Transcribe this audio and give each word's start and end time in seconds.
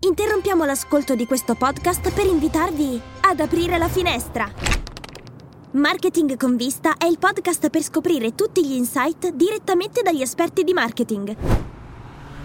Interrompiamo 0.00 0.64
l'ascolto 0.64 1.16
di 1.16 1.26
questo 1.26 1.56
podcast 1.56 2.12
per 2.12 2.24
invitarvi 2.24 3.00
ad 3.22 3.40
aprire 3.40 3.78
la 3.78 3.88
finestra. 3.88 4.48
Marketing 5.72 6.36
con 6.36 6.54
vista 6.54 6.96
è 6.96 7.06
il 7.06 7.18
podcast 7.18 7.68
per 7.68 7.82
scoprire 7.82 8.36
tutti 8.36 8.64
gli 8.64 8.74
insight 8.74 9.30
direttamente 9.32 10.02
dagli 10.02 10.22
esperti 10.22 10.62
di 10.62 10.72
marketing. 10.72 11.34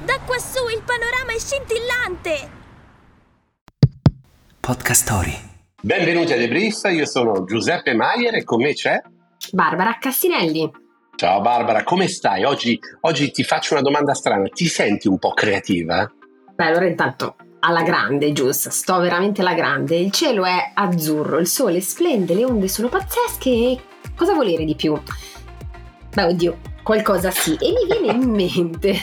Da 0.04 0.20
quassù 0.26 0.68
il 0.68 0.82
panorama 0.84 1.32
è 1.32 1.38
scintillante! 1.38 2.50
Podcast 4.60 5.04
Story. 5.04 5.38
Benvenuti 5.80 6.34
a 6.34 6.38
Debrief, 6.38 6.86
io 6.86 7.06
sono 7.06 7.44
Giuseppe 7.44 7.94
Maier 7.94 8.34
e 8.34 8.44
con 8.44 8.62
me 8.62 8.74
c'è 8.74 9.00
Barbara 9.52 10.00
Cassinelli. 10.00 10.72
Ciao 11.16 11.40
Barbara, 11.42 11.84
come 11.84 12.08
stai? 12.08 12.46
Oggi, 12.46 12.80
oggi 13.02 13.30
ti 13.30 13.44
faccio 13.44 13.76
una 13.76 13.84
domanda 13.84 14.16
strana, 14.16 14.48
ti 14.48 14.66
senti 14.66 15.08
un 15.08 15.20
po' 15.20 15.34
creativa? 15.34 16.12
Beh, 16.64 16.70
allora 16.70 16.86
intanto 16.86 17.36
alla 17.60 17.84
grande, 17.84 18.32
giusto? 18.32 18.70
Sto 18.70 19.00
veramente 19.00 19.42
alla 19.42 19.54
grande. 19.54 19.98
Il 19.98 20.12
cielo 20.12 20.46
è 20.46 20.72
azzurro, 20.74 21.38
il 21.38 21.48
sole 21.48 21.82
splende, 21.82 22.34
le 22.34 22.46
onde 22.46 22.70
sono 22.70 22.88
pazzesche 22.88 23.50
e 23.50 23.80
cosa 24.16 24.34
volere 24.34 24.64
di 24.64 24.74
più? 24.74 24.98
Beh, 26.14 26.24
oddio, 26.24 26.60
qualcosa 26.82 27.32
sì. 27.32 27.58
E 27.60 27.74
mi 27.74 27.86
viene 27.86 28.14
in 28.14 28.30
mente 28.32 28.98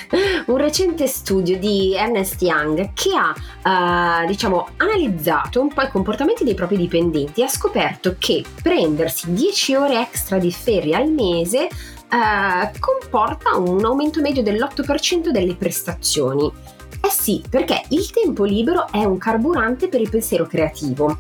un 0.47 0.57
recente 0.57 1.07
studio 1.07 1.59
di 1.59 1.95
Ernest 1.95 2.41
Young 2.41 2.95
che 2.95 3.11
ha, 3.15 4.23
uh, 4.23 4.27
diciamo, 4.27 4.69
analizzato 4.79 5.61
un 5.61 5.69
po' 5.69 5.83
i 5.83 5.91
comportamenti 5.91 6.45
dei 6.45 6.55
propri 6.55 6.79
dipendenti 6.79 7.43
e 7.43 7.45
ha 7.45 7.49
scoperto 7.49 8.17
che 8.19 8.43
prendersi 8.63 9.35
10 9.35 9.75
ore 9.75 10.01
extra 10.01 10.39
di 10.39 10.51
ferie 10.51 10.97
al 10.97 11.11
mese 11.11 11.69
uh, 12.11 12.71
comporta 12.79 13.57
un 13.57 13.85
aumento 13.85 14.23
medio 14.23 14.43
dell'8% 14.43 15.29
delle 15.29 15.57
prestazioni. 15.57 16.79
Eh 17.03 17.11
sì, 17.11 17.43
perché 17.49 17.83
il 17.89 18.11
tempo 18.11 18.45
libero 18.45 18.87
è 18.91 19.05
un 19.05 19.19
carburante 19.19 19.89
per 19.89 20.01
il 20.01 20.11
pensiero 20.11 20.47
creativo. 20.47 21.19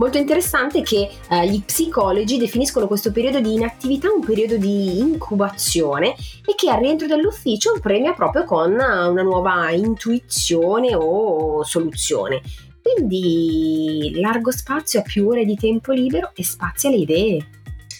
Molto 0.00 0.16
interessante 0.16 0.80
che 0.80 1.10
eh, 1.28 1.46
gli 1.46 1.62
psicologi 1.62 2.38
definiscono 2.38 2.86
questo 2.86 3.12
periodo 3.12 3.38
di 3.40 3.52
inattività 3.52 4.08
un 4.10 4.24
periodo 4.24 4.56
di 4.56 4.98
incubazione 4.98 6.14
e 6.46 6.54
che 6.56 6.70
al 6.70 6.80
rientro 6.80 7.06
dall'ufficio 7.06 7.78
premia 7.82 8.14
proprio 8.14 8.44
con 8.44 8.72
una 8.72 9.22
nuova 9.22 9.70
intuizione 9.70 10.94
o 10.94 11.62
soluzione. 11.64 12.40
Quindi 12.82 14.12
largo 14.14 14.50
spazio 14.50 15.00
a 15.00 15.02
più 15.02 15.28
ore 15.28 15.44
di 15.44 15.54
tempo 15.54 15.92
libero 15.92 16.30
e 16.34 16.44
spazio 16.44 16.88
alle 16.88 16.98
idee. 16.98 17.46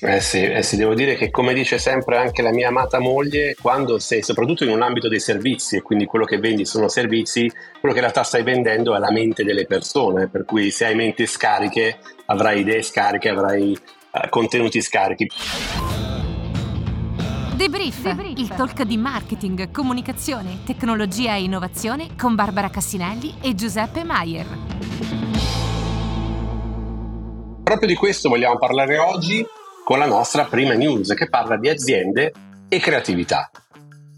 Eh 0.03 0.21
sì, 0.21 0.43
eh 0.43 0.63
sì, 0.63 0.77
devo 0.77 0.95
dire 0.95 1.15
che 1.15 1.31
come 1.31 1.53
dice 1.53 1.77
sempre 1.77 2.17
anche 2.17 2.41
la 2.41 2.53
mia 2.53 2.69
amata 2.69 2.99
moglie, 2.99 3.55
quando 3.61 3.99
sei 3.99 4.23
soprattutto 4.23 4.65
in 4.65 4.71
un 4.71 4.81
ambito 4.81 5.09
dei 5.09 5.21
servizi 5.21 5.77
e 5.77 5.83
quindi 5.83 6.07
quello 6.07 6.25
che 6.25 6.39
vendi 6.39 6.65
sono 6.65 6.89
servizi, 6.89 7.51
quello 7.79 7.95
che 7.95 8.01
in 8.01 8.07
realtà 8.07 8.23
stai 8.23 8.43
vendendo 8.43 8.97
è 8.97 8.99
la 8.99 9.11
mente 9.11 9.45
delle 9.45 9.67
persone, 9.67 10.29
per 10.29 10.47
cui 10.47 10.71
se 10.71 10.87
hai 10.87 10.95
menti 10.95 11.27
scariche 11.27 11.99
avrai 12.27 12.61
idee 12.61 12.81
scariche, 12.81 13.29
avrai 13.29 13.79
uh, 14.13 14.29
contenuti 14.31 14.81
scarichi. 14.81 15.29
Debrief, 17.57 18.01
Debrief, 18.01 18.39
il 18.39 18.49
talk 18.49 18.83
di 18.85 18.97
marketing, 18.97 19.71
comunicazione, 19.71 20.61
tecnologia 20.65 21.35
e 21.35 21.43
innovazione 21.43 22.17
con 22.17 22.35
Barbara 22.35 22.71
Cassinelli 22.71 23.35
e 23.43 23.55
Giuseppe 23.55 24.03
Maier. 24.05 24.47
Proprio 27.63 27.87
di 27.87 27.95
questo 27.95 28.31
vogliamo 28.31 28.57
parlare 28.57 28.97
oggi 28.97 29.47
con 29.91 29.99
la 29.99 30.07
nostra 30.07 30.45
prima 30.45 30.75
news 30.75 31.13
che 31.15 31.29
parla 31.29 31.57
di 31.57 31.69
aziende 31.69 32.33
e 32.69 32.79
creatività. 32.79 33.51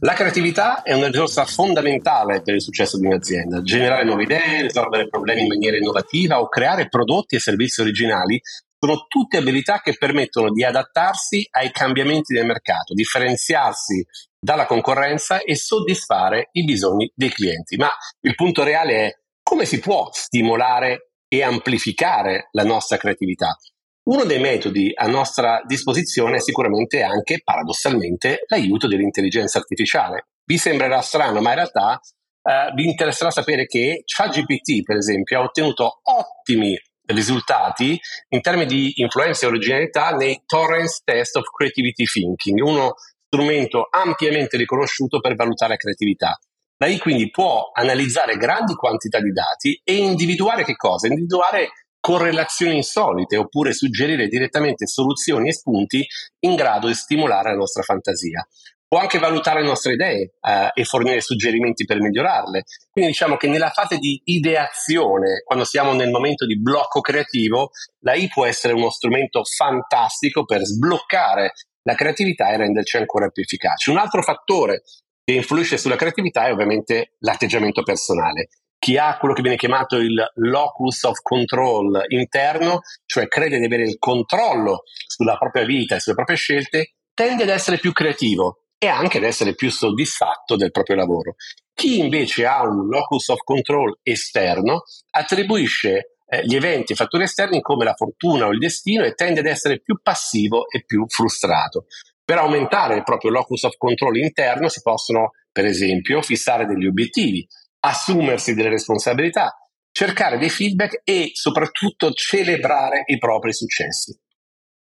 La 0.01 0.13
creatività 0.13 0.83
è 0.83 0.93
una 0.93 1.07
risorsa 1.07 1.47
fondamentale 1.47 2.43
per 2.43 2.53
il 2.53 2.61
successo 2.61 2.99
di 2.99 3.07
un'azienda. 3.07 3.63
Generare 3.63 4.05
nuove 4.05 4.25
idee, 4.25 4.61
risolvere 4.61 5.09
problemi 5.09 5.41
in 5.41 5.47
maniera 5.47 5.79
innovativa 5.79 6.41
o 6.41 6.49
creare 6.51 6.91
prodotti 6.91 7.37
e 7.37 7.41
servizi 7.41 7.81
originali 7.81 8.39
sono 8.79 9.07
tutte 9.09 9.39
abilità 9.39 9.81
che 9.81 9.97
permettono 9.97 10.51
di 10.51 10.63
adattarsi 10.63 11.49
ai 11.53 11.71
cambiamenti 11.71 12.35
del 12.35 12.45
mercato, 12.45 12.93
differenziarsi 12.93 14.05
dalla 14.39 14.67
concorrenza 14.67 15.41
e 15.41 15.57
soddisfare 15.57 16.51
i 16.53 16.65
bisogni 16.65 17.11
dei 17.15 17.31
clienti. 17.31 17.77
Ma 17.77 17.89
il 18.21 18.35
punto 18.35 18.63
reale 18.63 19.07
è 19.07 19.19
come 19.43 19.65
si 19.65 19.79
può 19.79 20.11
stimolare 20.13 21.13
e 21.29 21.43
amplificare 21.43 22.49
la 22.51 22.65
nostra 22.65 22.99
creatività. 22.99 23.57
Uno 24.05 24.25
dei 24.25 24.41
metodi 24.41 24.91
a 24.93 25.07
nostra 25.07 25.63
disposizione 25.65 26.37
è 26.37 26.41
sicuramente 26.41 27.03
anche, 27.03 27.41
paradossalmente, 27.45 28.43
l'aiuto 28.49 28.89
dell'intelligenza 28.89 29.59
artificiale. 29.59 30.27
Vi 30.45 30.59
sembrerà 30.59 31.01
strano, 31.01 31.41
ma 31.41 31.51
in 31.51 31.55
realtà 31.55 32.01
eh, 32.43 32.73
vi 32.75 32.87
interesserà 32.87 33.31
sapere 33.31 33.67
che 33.67 34.03
ChatGPT, 34.05 34.83
per 34.83 34.97
esempio, 34.97 35.39
ha 35.39 35.45
ottenuto 35.45 36.01
ottimi 36.03 36.77
risultati 37.07 37.99
in 38.31 38.41
termini 38.41 38.67
di 38.67 38.93
influenza 38.97 39.47
e 39.47 39.51
originalità 39.51 40.11
nei 40.11 40.43
Torrance 40.47 41.03
Test 41.05 41.37
of 41.37 41.45
Creativity 41.51 42.05
Thinking, 42.05 42.61
uno 42.61 42.95
strumento 43.27 43.87
ampiamente 43.89 44.57
riconosciuto 44.57 45.21
per 45.21 45.37
valutare 45.37 45.73
la 45.73 45.79
creatività. 45.79 46.37
Lei 46.79 46.99
quindi 46.99 47.31
può 47.31 47.71
analizzare 47.73 48.37
grandi 48.37 48.75
quantità 48.75 49.21
di 49.21 49.31
dati 49.31 49.81
e 49.85 49.95
individuare 49.95 50.65
che 50.65 50.75
cosa? 50.75 51.07
Individuare 51.07 51.69
correlazioni 52.03 52.75
insolite 52.75 53.37
oppure 53.37 53.73
suggerire 53.73 54.27
direttamente 54.27 54.89
soluzioni 54.89 55.49
e 55.49 55.53
spunti 55.53 56.05
in 56.41 56.57
grado 56.57 56.89
di 56.89 56.95
stimolare 56.95 57.51
la 57.51 57.57
nostra 57.57 57.83
fantasia. 57.83 58.45
Può 58.89 58.99
anche 58.99 59.21
valutare 59.21 59.61
le 59.61 59.69
nostre 59.69 59.93
idee 59.93 60.35
eh, 60.41 60.71
e 60.75 60.85
fornire 60.85 61.21
suggerimenti 61.21 61.85
per 61.85 62.01
migliorarle. 62.01 62.65
Quindi 62.91 63.13
diciamo 63.13 63.37
che 63.37 63.49
nella 63.49 63.71
fase 63.71 63.99
di 63.99 64.21
ideazione, 64.25 65.43
quando 65.45 65.65
siamo 65.65 65.95
nel 65.95 66.11
momento 66.11 66.45
di 66.45 66.61
blocco 66.61 67.01
creativo, 67.01 67.71
la 68.01 68.15
I 68.15 68.29
può 68.29 68.45
essere 68.45 68.75
uno 68.75 68.91
strumento 68.91 69.45
fantastico 69.45 70.45
per 70.45 70.63
sbloccare 70.63 71.53
la 71.85 71.95
creatività 71.95 72.51
e 72.51 72.57
renderci 72.57 72.97
ancora 72.97 73.29
più 73.29 73.43
efficaci. 73.45 73.91
Un 73.91 73.99
altro 73.99 74.23
fattore 74.23 74.83
che 75.25 75.35
influisce 75.35 75.79
sulla 75.79 75.97
creatività 75.97 76.47
è 76.47 76.53
ovviamente 76.53 77.15
l'atteggiamento 77.21 77.83
personale 77.85 78.49
chi 78.83 78.97
ha 78.97 79.17
quello 79.17 79.33
che 79.33 79.43
viene 79.43 79.57
chiamato 79.57 79.95
il 79.99 80.21
locus 80.35 81.05
of 81.05 81.23
control 81.23 82.03
interno, 82.09 82.81
cioè 83.07 83.29
crede 83.29 83.61
di 83.61 83.67
avere 83.67 83.85
il 83.85 83.97
controllo 84.01 84.83
sulla 85.07 85.39
propria 85.39 85.65
vita 85.65 85.95
e 85.95 86.01
sulle 86.01 86.17
proprie 86.17 86.37
scelte, 86.37 86.95
tende 87.15 87.45
ad 87.45 87.51
essere 87.51 87.79
più 87.79 87.93
creativo 87.93 88.65
e 88.77 88.89
anche 88.89 89.19
ad 89.19 89.23
essere 89.23 89.55
più 89.55 89.71
soddisfatto 89.71 90.57
del 90.57 90.73
proprio 90.73 90.97
lavoro. 90.97 91.37
Chi 91.73 92.01
invece 92.01 92.45
ha 92.45 92.63
un 92.63 92.89
locus 92.89 93.29
of 93.29 93.45
control 93.45 94.01
esterno 94.03 94.83
attribuisce 95.11 96.17
eh, 96.27 96.45
gli 96.45 96.57
eventi 96.57 96.91
e 96.91 96.97
fattori 96.97 97.23
esterni 97.23 97.61
come 97.61 97.85
la 97.85 97.95
fortuna 97.95 98.47
o 98.47 98.51
il 98.51 98.59
destino 98.59 99.05
e 99.05 99.15
tende 99.15 99.39
ad 99.39 99.47
essere 99.47 99.81
più 99.81 100.01
passivo 100.03 100.69
e 100.69 100.83
più 100.85 101.05
frustrato. 101.07 101.87
Per 102.25 102.37
aumentare 102.37 102.97
il 102.97 103.05
proprio 103.05 103.31
locus 103.31 103.63
of 103.63 103.77
control 103.77 104.17
interno 104.17 104.69
si 104.69 104.81
possono, 104.83 105.35
per 105.53 105.67
esempio, 105.67 106.21
fissare 106.21 106.67
degli 106.67 106.87
obiettivi, 106.87 107.47
assumersi 107.85 108.55
delle 108.55 108.69
responsabilità, 108.69 109.57
cercare 109.91 110.39
dei 110.39 110.51
feedback 110.51 111.01
e 111.05 111.31
soprattutto 111.35 112.13
celebrare 112.13 113.03
i 113.07 113.19
propri 113.19 113.53
successi. 113.53 114.19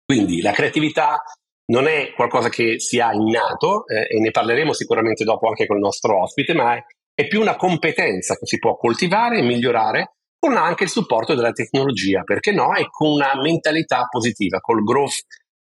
Quindi 0.04 0.42
la 0.42 0.52
creatività 0.52 1.22
non 1.68 1.88
è 1.88 2.14
qualcosa 2.14 2.50
che 2.50 2.80
si 2.80 3.00
ha 3.00 3.12
innato 3.12 3.88
eh, 3.88 4.08
e 4.16 4.20
ne 4.20 4.32
parleremo 4.32 4.74
sicuramente 4.74 5.24
dopo 5.24 5.48
anche 5.48 5.66
con 5.66 5.78
il 5.78 5.82
nostro 5.82 6.22
ospite, 6.22 6.54
ma 6.54 6.76
è, 6.76 6.84
è 7.14 7.28
più 7.28 7.42
una 7.42 7.56
competenza 7.56 8.36
che 8.36 8.46
si 8.46 8.60
può 8.60 8.78
coltivare 8.78 9.40
e 9.40 9.44
migliorare 9.44 10.16
con 10.38 10.58
anche 10.58 10.84
il 10.84 10.90
supporto 10.90 11.34
della 11.34 11.52
tecnologia, 11.52 12.22
perché 12.22 12.52
no, 12.52 12.76
e 12.76 12.88
con 12.90 13.10
una 13.10 13.34
mentalità 13.42 14.06
positiva, 14.10 14.60
col 14.60 14.84
growth 14.84 15.24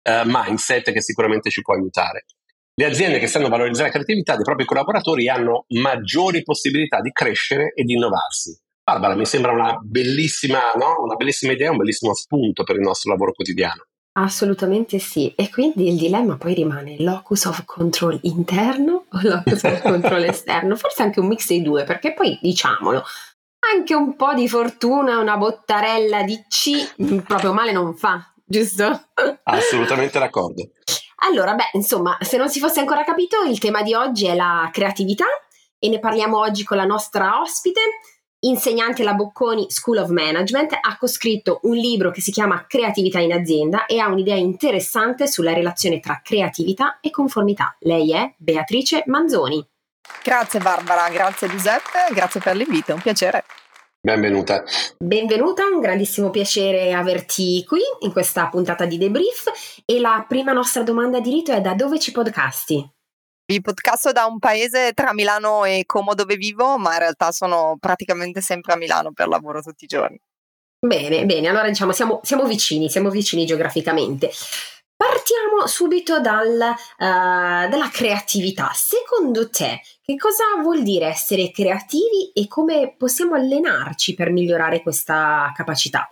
uh, 0.09 0.23
mindset 0.25 0.91
che 0.91 1.01
sicuramente 1.01 1.51
ci 1.51 1.61
può 1.61 1.75
aiutare. 1.75 2.25
Le 2.73 2.85
aziende 2.85 3.19
che 3.19 3.27
sanno 3.27 3.49
valorizzare 3.49 3.87
la 3.87 3.93
creatività 3.93 4.35
dei 4.35 4.43
propri 4.43 4.65
collaboratori 4.65 5.27
hanno 5.27 5.65
maggiori 5.69 6.41
possibilità 6.41 7.01
di 7.01 7.11
crescere 7.11 7.73
e 7.75 7.83
di 7.83 7.93
innovarsi. 7.93 8.57
Barbara, 8.83 9.15
mi 9.15 9.25
sembra 9.25 9.51
una 9.51 9.77
bellissima, 9.81 10.71
no? 10.75 11.03
una 11.03 11.15
bellissima 11.15 11.51
idea, 11.51 11.71
un 11.71 11.77
bellissimo 11.77 12.13
spunto 12.13 12.63
per 12.63 12.75
il 12.75 12.81
nostro 12.81 13.11
lavoro 13.11 13.33
quotidiano. 13.33 13.85
Assolutamente 14.13 14.99
sì, 14.99 15.33
e 15.37 15.49
quindi 15.49 15.87
il 15.87 15.97
dilemma 15.97 16.35
poi 16.35 16.53
rimane 16.53 16.95
locus 16.99 17.45
of 17.45 17.63
control 17.63 18.19
interno 18.23 19.05
o 19.09 19.19
locus 19.23 19.63
of 19.63 19.81
control 19.81 20.25
esterno, 20.25 20.75
forse 20.75 21.03
anche 21.03 21.19
un 21.19 21.27
mix 21.27 21.47
dei 21.47 21.61
due, 21.61 21.83
perché 21.85 22.13
poi 22.13 22.37
diciamolo, 22.41 23.03
anche 23.73 23.93
un 23.93 24.15
po' 24.15 24.33
di 24.33 24.49
fortuna, 24.49 25.19
una 25.19 25.37
bottarella 25.37 26.23
di 26.23 26.43
C 26.49 27.23
proprio 27.23 27.53
male 27.53 27.71
non 27.71 27.95
fa, 27.95 28.33
giusto? 28.43 29.11
Assolutamente 29.43 30.19
d'accordo. 30.19 30.71
Allora, 31.23 31.53
beh, 31.53 31.71
insomma, 31.73 32.17
se 32.21 32.37
non 32.37 32.49
si 32.49 32.59
fosse 32.59 32.79
ancora 32.79 33.03
capito, 33.03 33.43
il 33.43 33.59
tema 33.59 33.83
di 33.83 33.93
oggi 33.93 34.25
è 34.25 34.35
la 34.35 34.69
creatività 34.71 35.25
e 35.77 35.89
ne 35.89 35.99
parliamo 35.99 36.37
oggi 36.37 36.63
con 36.63 36.77
la 36.77 36.85
nostra 36.85 37.39
ospite, 37.39 37.81
insegnante 38.39 39.03
alla 39.03 39.13
Bocconi 39.13 39.69
School 39.69 39.97
of 39.97 40.09
Management, 40.09 40.77
ha 40.79 40.97
coscritto 40.97 41.59
un 41.63 41.75
libro 41.75 42.09
che 42.09 42.21
si 42.21 42.31
chiama 42.31 42.65
Creatività 42.67 43.19
in 43.19 43.33
azienda 43.33 43.85
e 43.85 43.99
ha 43.99 44.07
un'idea 44.07 44.35
interessante 44.35 45.27
sulla 45.27 45.53
relazione 45.53 45.99
tra 45.99 46.21
creatività 46.23 46.99
e 47.01 47.11
conformità. 47.11 47.75
Lei 47.81 48.13
è 48.13 48.33
Beatrice 48.37 49.03
Manzoni. 49.05 49.63
Grazie 50.23 50.59
Barbara, 50.59 51.07
grazie 51.09 51.47
Giuseppe, 51.47 52.07
grazie 52.13 52.39
per 52.39 52.55
l'invito, 52.55 52.91
è 52.91 52.93
un 52.95 53.01
piacere. 53.01 53.43
Benvenuta. 54.03 54.63
Benvenuta, 54.97 55.67
un 55.67 55.79
grandissimo 55.79 56.31
piacere 56.31 56.91
averti 56.91 57.63
qui 57.67 57.81
in 57.99 58.11
questa 58.11 58.49
puntata 58.49 58.85
di 58.85 58.97
debrief 58.97 59.51
e 59.85 59.99
la 59.99 60.25
prima 60.27 60.53
nostra 60.53 60.81
domanda 60.81 61.19
di 61.19 61.29
rito 61.29 61.51
è 61.51 61.61
da 61.61 61.75
dove 61.75 61.99
ci 61.99 62.11
podcasti? 62.11 62.83
Vi 63.45 63.61
podcasto 63.61 64.11
da 64.11 64.25
un 64.25 64.39
paese 64.39 64.93
tra 64.93 65.13
Milano 65.13 65.65
e 65.65 65.83
Como 65.85 66.15
dove 66.15 66.35
vivo, 66.35 66.79
ma 66.79 66.93
in 66.93 66.99
realtà 66.99 67.31
sono 67.31 67.77
praticamente 67.79 68.41
sempre 68.41 68.73
a 68.73 68.75
Milano 68.75 69.11
per 69.11 69.27
lavoro 69.27 69.61
tutti 69.61 69.83
i 69.83 69.87
giorni. 69.87 70.19
Bene, 70.83 71.23
bene, 71.27 71.49
allora 71.49 71.67
diciamo 71.67 71.91
siamo, 71.91 72.21
siamo 72.23 72.45
vicini, 72.45 72.89
siamo 72.89 73.11
vicini 73.11 73.45
geograficamente. 73.45 74.31
Partiamo 75.01 75.65
subito 75.65 76.21
dal, 76.21 76.45
uh, 76.45 76.95
dalla 76.99 77.89
creatività. 77.91 78.69
Secondo 78.75 79.49
te, 79.49 79.81
che 79.99 80.15
cosa 80.15 80.43
vuol 80.61 80.83
dire 80.83 81.07
essere 81.07 81.49
creativi 81.49 82.31
e 82.31 82.45
come 82.47 82.93
possiamo 82.95 83.33
allenarci 83.33 84.13
per 84.13 84.29
migliorare 84.29 84.83
questa 84.83 85.51
capacità? 85.55 86.07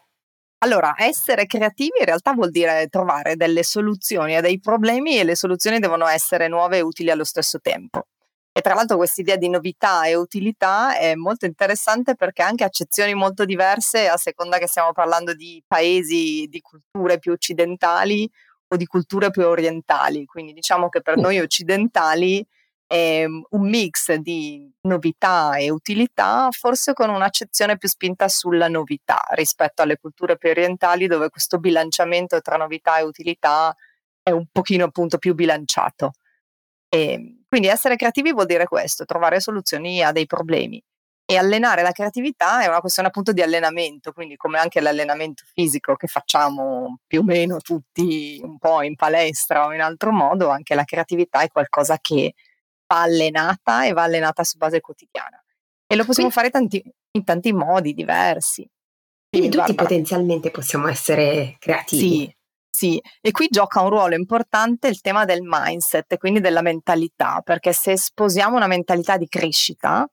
Allora, 0.63 0.95
essere 0.97 1.45
creativi 1.45 1.99
in 1.99 2.05
realtà 2.05 2.33
vuol 2.33 2.49
dire 2.49 2.87
trovare 2.89 3.35
delle 3.35 3.61
soluzioni 3.61 4.35
a 4.35 4.41
dei 4.41 4.59
problemi 4.59 5.19
e 5.19 5.23
le 5.23 5.35
soluzioni 5.35 5.77
devono 5.77 6.07
essere 6.07 6.47
nuove 6.47 6.77
e 6.77 6.81
utili 6.81 7.11
allo 7.11 7.25
stesso 7.25 7.59
tempo. 7.59 8.07
E 8.51 8.61
tra 8.61 8.73
l'altro 8.73 8.97
questa 8.97 9.21
idea 9.21 9.35
di 9.35 9.49
novità 9.49 10.05
e 10.05 10.15
utilità 10.15 10.97
è 10.97 11.13
molto 11.13 11.45
interessante 11.45 12.15
perché 12.15 12.41
ha 12.41 12.47
anche 12.47 12.63
accezioni 12.63 13.13
molto 13.13 13.45
diverse 13.45 14.07
a 14.07 14.17
seconda 14.17 14.57
che 14.57 14.67
stiamo 14.67 14.93
parlando 14.93 15.35
di 15.35 15.63
paesi, 15.67 16.47
di 16.49 16.59
culture 16.59 17.19
più 17.19 17.31
occidentali 17.31 18.27
di 18.75 18.85
culture 18.85 19.29
più 19.31 19.45
orientali. 19.45 20.25
Quindi 20.25 20.53
diciamo 20.53 20.89
che 20.89 21.01
per 21.01 21.17
noi 21.17 21.39
occidentali 21.39 22.45
è 22.85 23.23
un 23.25 23.69
mix 23.69 24.13
di 24.15 24.67
novità 24.81 25.57
e 25.57 25.69
utilità, 25.69 26.47
forse 26.51 26.93
con 26.93 27.11
un'accezione 27.11 27.77
più 27.77 27.87
spinta 27.87 28.27
sulla 28.27 28.67
novità 28.67 29.21
rispetto 29.33 29.83
alle 29.83 29.97
culture 29.97 30.37
più 30.37 30.49
orientali 30.49 31.05
dove 31.05 31.29
questo 31.29 31.59
bilanciamento 31.59 32.41
tra 32.41 32.57
novità 32.57 32.97
e 32.97 33.03
utilità 33.03 33.75
è 34.23 34.31
un 34.31 34.47
pochino 34.51 34.85
appunto 34.85 35.19
più 35.19 35.35
bilanciato. 35.35 36.13
E 36.89 37.43
quindi 37.47 37.67
essere 37.67 37.95
creativi 37.95 38.31
vuol 38.31 38.47
dire 38.47 38.65
questo, 38.65 39.05
trovare 39.05 39.39
soluzioni 39.39 40.01
a 40.03 40.11
dei 40.11 40.25
problemi. 40.25 40.83
E 41.31 41.37
allenare 41.37 41.83
la 41.83 41.91
creatività 41.91 42.63
è 42.63 42.67
una 42.67 42.79
questione 42.79 43.09
appunto 43.09 43.33
di 43.33 43.43
allenamento, 43.43 44.13
quindi 44.13 44.35
come 44.35 44.57
anche 44.57 44.81
l'allenamento 44.81 45.43
fisico 45.53 45.95
che 45.95 46.07
facciamo 46.07 47.01
più 47.05 47.19
o 47.19 47.23
meno 47.23 47.59
tutti 47.59 48.41
un 48.43 48.57
po' 48.57 48.81
in 48.81 48.95
palestra 48.95 49.67
o 49.67 49.71
in 49.71 49.81
altro 49.81 50.11
modo, 50.11 50.49
anche 50.49 50.73
la 50.73 50.85
creatività 50.85 51.41
è 51.41 51.49
qualcosa 51.49 51.99
che 52.01 52.33
va 52.87 53.01
allenata 53.03 53.85
e 53.85 53.93
va 53.93 54.01
allenata 54.01 54.43
su 54.43 54.57
base 54.57 54.81
quotidiana. 54.81 55.39
E 55.85 55.95
lo 55.95 56.03
possiamo 56.03 56.31
quindi, 56.31 56.49
fare 56.49 56.49
tanti, 56.49 56.83
in 57.11 57.23
tanti 57.23 57.53
modi 57.53 57.93
diversi. 57.93 58.67
Quindi 59.29 59.49
tutti 59.49 59.65
Barbara. 59.67 59.83
potenzialmente 59.83 60.49
possiamo 60.49 60.87
essere 60.87 61.57
creativi. 61.59 61.99
Sì, 61.99 62.35
sì, 62.71 63.01
e 63.21 63.29
qui 63.29 63.49
gioca 63.51 63.81
un 63.81 63.89
ruolo 63.89 64.15
importante 64.15 64.87
il 64.87 64.99
tema 65.01 65.25
del 65.25 65.41
mindset, 65.43 66.17
quindi 66.17 66.39
della 66.39 66.63
mentalità, 66.63 67.41
perché 67.43 67.71
se 67.71 67.95
sposiamo 67.95 68.55
una 68.55 68.65
mentalità 68.65 69.15
di 69.15 69.27
crescita, 69.27 70.09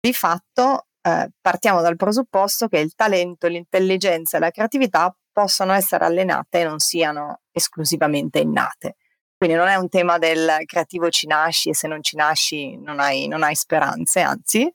di 0.00 0.12
fatto 0.12 0.86
eh, 1.02 1.30
partiamo 1.40 1.80
dal 1.80 1.96
presupposto 1.96 2.68
che 2.68 2.78
il 2.78 2.94
talento, 2.94 3.46
l'intelligenza 3.46 4.36
e 4.36 4.40
la 4.40 4.50
creatività 4.50 5.14
possono 5.32 5.72
essere 5.72 6.04
allenate 6.04 6.60
e 6.60 6.64
non 6.64 6.78
siano 6.78 7.40
esclusivamente 7.52 8.40
innate. 8.40 8.96
Quindi 9.36 9.56
non 9.56 9.68
è 9.68 9.76
un 9.76 9.88
tema 9.88 10.18
del 10.18 10.64
creativo 10.64 11.10
ci 11.10 11.26
nasci 11.28 11.68
e 11.68 11.74
se 11.74 11.86
non 11.86 12.02
ci 12.02 12.16
nasci 12.16 12.76
non 12.76 12.98
hai, 12.98 13.28
non 13.28 13.44
hai 13.44 13.54
speranze, 13.54 14.20
anzi, 14.20 14.72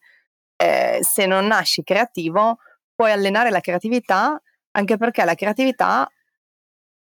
eh, 0.55 0.99
se 1.01 1.25
non 1.25 1.47
nasci 1.47 1.83
creativo 1.83 2.57
puoi 2.95 3.11
allenare 3.11 3.49
la 3.49 3.59
creatività 3.59 4.41
anche 4.71 4.97
perché 4.97 5.23
la 5.25 5.35
creatività 5.35 6.09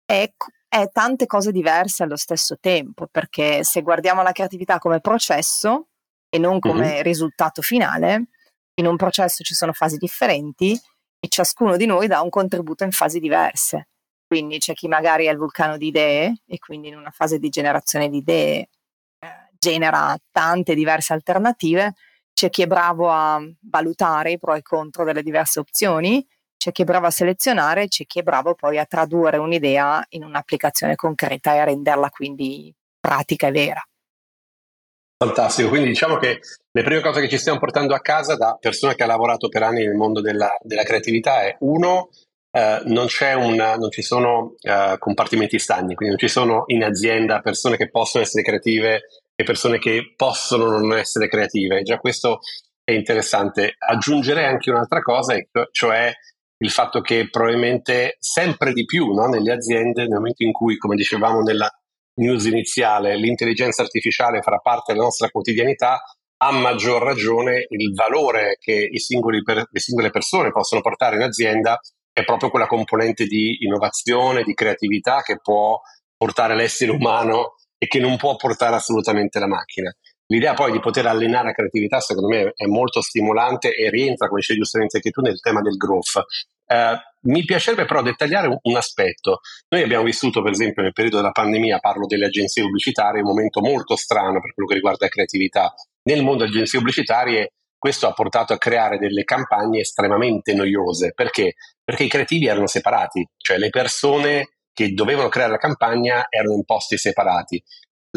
è, 0.06 0.30
è 0.68 0.90
tante 0.92 1.26
cose 1.26 1.52
diverse 1.52 2.04
allo 2.04 2.18
stesso 2.18 2.58
tempo, 2.60 3.08
perché 3.08 3.64
se 3.64 3.82
guardiamo 3.82 4.24
la 4.24 4.32
creatività 4.32 4.78
come 4.78 5.00
processo, 5.00 5.88
e 6.34 6.38
non 6.38 6.60
come 6.60 6.88
mm-hmm. 6.88 7.02
risultato 7.02 7.62
finale, 7.62 8.28
in 8.76 8.88
un 8.88 8.96
processo 8.96 9.44
ci 9.44 9.54
sono 9.54 9.74
fasi 9.74 9.98
differenti 9.98 10.80
e 11.20 11.28
ciascuno 11.28 11.76
di 11.76 11.86
noi 11.86 12.08
dà 12.08 12.22
un 12.22 12.30
contributo 12.30 12.86
in 12.86 12.92
fasi 12.92 13.20
diverse. 13.20 13.90
Quindi 14.26 14.60
c'è 14.60 14.74
chi 14.74 14.88
magari 14.88 15.26
è 15.26 15.32
il 15.32 15.38
vulcano 15.38 15.76
di 15.76 15.88
idee 15.88 16.42
e 16.48 16.58
quindi 16.58 16.88
in 16.88 16.96
una 16.96 17.12
fase 17.12 17.38
di 17.38 17.50
generazione 17.50 18.10
di 18.10 18.20
idee 18.20 18.70
eh, 19.20 19.50
genera 19.60 20.16
tante 20.32 20.74
diverse 20.74 21.12
alternative, 21.12 21.96
c'è 22.34 22.50
chi 22.50 22.62
è 22.62 22.68
bravo 22.68 23.12
a 23.12 23.42
valutare 23.70 24.32
i 24.32 24.40
pro 24.40 24.54
e 24.54 24.60
i 24.60 24.62
contro 24.62 25.04
delle 25.04 25.22
diverse 25.22 25.60
opzioni, 25.60 26.26
c'è 26.56 26.72
chi 26.72 26.84
è 26.84 26.86
bravo 26.86 27.08
a 27.08 27.12
selezionare, 27.12 27.90
c'è 27.90 28.06
chi 28.06 28.20
è 28.20 28.24
bravo 28.24 28.56
poi 28.56 28.78
a 28.78 28.86
tradurre 28.86 29.38
un'idea 29.38 30.02
in 30.12 30.24
un'applicazione 30.24 30.96
concreta 30.96 31.54
e 31.54 31.58
a 31.58 31.66
renderla 31.66 32.10
quindi 32.10 32.74
pratica 33.00 33.48
e 33.48 33.52
vera. 33.52 33.86
Fantastico, 35.22 35.70
quindi 35.70 35.90
diciamo 35.90 36.18
che 36.18 36.40
le 36.72 36.82
prime 36.82 37.00
cose 37.00 37.22
che 37.22 37.30
ci 37.30 37.38
stiamo 37.38 37.60
portando 37.60 37.94
a 37.94 38.00
casa 38.00 38.36
da 38.36 38.58
persona 38.60 38.96
che 38.96 39.04
ha 39.04 39.06
lavorato 39.06 39.50
per 39.50 39.62
anni 39.62 39.86
nel 39.86 39.94
mondo 39.94 40.20
della, 40.20 40.58
della 40.64 40.82
creatività 40.82 41.44
è 41.44 41.58
uno, 41.60 42.10
eh, 42.50 42.82
non, 42.86 43.06
una, 43.38 43.76
non, 43.76 43.92
ci 43.92 44.02
sono 44.02 44.56
eh, 44.62 44.96
compartimenti 44.98 45.60
stagni, 45.60 45.94
quindi 45.94 46.16
non 46.16 46.18
ci 46.18 46.28
sono 46.28 46.64
in 46.68 46.84
azienda 46.84 47.40
persone 47.42 47.78
che 47.78 47.92
possono 47.92 48.24
essere 48.24 48.42
creative 48.42 49.02
e 49.36 49.44
persone 49.44 49.78
che 49.78 50.16
possono 50.16 50.72
non 50.72 50.98
essere 50.98 51.28
creative. 51.28 51.84
Già 51.84 52.00
questo 52.00 52.40
è 52.84 52.92
interessante. 52.92 53.76
Aggiungerei 53.78 54.46
anche 54.46 54.72
un'altra 54.72 55.04
cosa, 55.04 55.36
cioè 55.70 56.12
il 56.58 56.70
fatto 56.72 57.00
che 57.02 57.30
probabilmente 57.30 58.16
sempre 58.18 58.74
di 58.74 58.86
più 58.86 59.14
no, 59.14 59.28
nelle 59.28 59.52
aziende, 59.52 60.02
nel 60.02 60.18
momento 60.18 60.42
in 60.42 60.52
cui, 60.52 60.78
come 60.78 60.96
dicevamo 60.96 61.42
nella 61.42 61.72
news 62.22 62.46
iniziale, 62.46 63.18
l'intelligenza 63.18 63.82
artificiale 63.82 64.42
farà 64.42 64.58
parte 64.58 64.94
della 64.94 65.06
nostra 65.06 65.30
quotidianità, 65.30 66.02
a 66.44 66.52
maggior 66.52 67.04
ragione 67.04 67.66
il 67.70 67.94
valore 67.94 68.58
che 68.60 68.90
per, 69.44 69.68
le 69.70 69.80
singole 69.80 70.10
persone 70.10 70.52
possono 70.52 70.82
portare 70.82 71.18
in 71.18 71.22
azienda 71.22 71.80
è 72.14 72.24
proprio 72.24 72.50
quella 72.50 72.68
componente 72.68 73.26
di 73.26 73.64
innovazione, 73.64 74.44
di 74.44 74.54
creatività 74.54 75.22
che 75.22 75.40
può 75.42 75.80
portare 76.18 76.56
l'essere 76.56 76.92
umano 76.92 77.56
e 77.78 77.88
che 77.88 78.00
non 78.00 78.18
può 78.18 78.36
portare 78.36 78.76
assolutamente 78.76 79.40
la 79.40 79.48
macchina. 79.48 79.94
L'idea 80.28 80.54
poi 80.54 80.72
di 80.72 80.80
poter 80.80 81.06
allenare 81.08 81.48
la 81.48 81.54
creatività 81.54 82.00
secondo 82.00 82.30
me 82.30 82.54
è 82.56 82.66
molto 82.66 83.02
stimolante 83.02 83.74
e 83.74 83.90
rientra, 83.90 84.28
come 84.28 84.40
dicevi 84.40 84.60
giustamente 84.60 84.98
anche 84.98 85.10
tu, 85.10 85.22
nel 85.22 85.40
tema 85.40 85.62
del 85.62 85.76
growth. 85.76 86.24
Eh, 86.66 86.98
mi 87.24 87.44
piacerebbe 87.44 87.86
però 87.86 88.02
dettagliare 88.02 88.60
un, 88.62 88.76
aspetto. 88.76 89.42
Noi 89.70 89.84
abbiamo 89.84 90.04
vissuto, 90.04 90.42
per 90.42 90.52
esempio, 90.52 90.82
nel 90.82 90.94
periodo 90.94 91.18
della 91.18 91.32
pandemia, 91.32 91.80
parlo 91.80 92.06
delle 92.06 92.26
agenzie 92.26 92.64
pubblicitarie, 92.64 93.22
un 93.22 93.28
momento 93.28 93.62
molto 93.62 93.96
strano 93.96 94.40
per 94.40 94.54
quello 94.54 94.68
che 94.68 94.76
riguarda 94.76 95.06
la 95.06 95.12
creatività. 95.12 95.74
Nel 96.04 96.24
mondo 96.24 96.40
delle 96.40 96.52
agenzie 96.52 96.80
pubblicitarie 96.80 97.54
questo 97.82 98.08
ha 98.08 98.14
portato 98.14 98.54
a 98.54 98.60
creare 98.60 99.00
delle 99.00 99.24
campagne 99.24 99.80
estremamente 99.80 100.54
noiose. 100.54 101.14
Perché? 101.16 101.56
Perché 101.84 102.04
i 102.04 102.10
creativi 102.10 102.46
erano 102.46 102.68
separati, 102.68 103.28
cioè 103.38 103.58
le 103.58 103.70
persone 103.70 104.50
che 104.72 104.94
dovevano 104.94 105.30
creare 105.30 105.52
la 105.52 105.58
campagna 105.58 106.28
erano 106.30 106.54
in 106.54 106.64
posti 106.64 106.98
separati. 106.98 107.62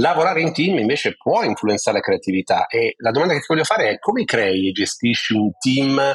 Lavorare 0.00 0.42
in 0.42 0.52
team 0.52 0.78
invece 0.78 1.16
può 1.16 1.42
influenzare 1.44 1.96
la 1.96 2.02
creatività 2.02 2.66
e 2.66 2.94
la 2.98 3.10
domanda 3.10 3.32
che 3.32 3.40
ti 3.40 3.46
voglio 3.48 3.64
fare 3.64 3.90
è 3.90 3.98
come 3.98 4.24
crei 4.24 4.68
e 4.68 4.72
gestisci 4.72 5.32
un 5.32 5.50
team 5.58 6.14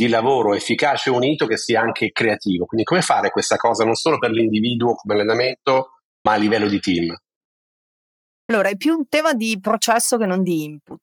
di 0.00 0.08
lavoro 0.08 0.54
efficace 0.54 1.10
e 1.10 1.12
unito 1.12 1.46
che 1.46 1.58
sia 1.58 1.82
anche 1.82 2.10
creativo. 2.10 2.64
Quindi 2.64 2.86
come 2.86 3.02
fare 3.02 3.28
questa 3.28 3.56
cosa 3.56 3.84
non 3.84 3.94
solo 3.94 4.16
per 4.16 4.30
l'individuo 4.30 4.94
come 4.94 5.12
allenamento, 5.12 5.98
ma 6.22 6.32
a 6.32 6.36
livello 6.36 6.68
di 6.68 6.80
team? 6.80 7.14
Allora, 8.50 8.70
è 8.70 8.76
più 8.76 8.96
un 8.96 9.08
tema 9.08 9.34
di 9.34 9.58
processo 9.60 10.16
che 10.16 10.24
non 10.24 10.42
di 10.42 10.64
input. 10.64 11.00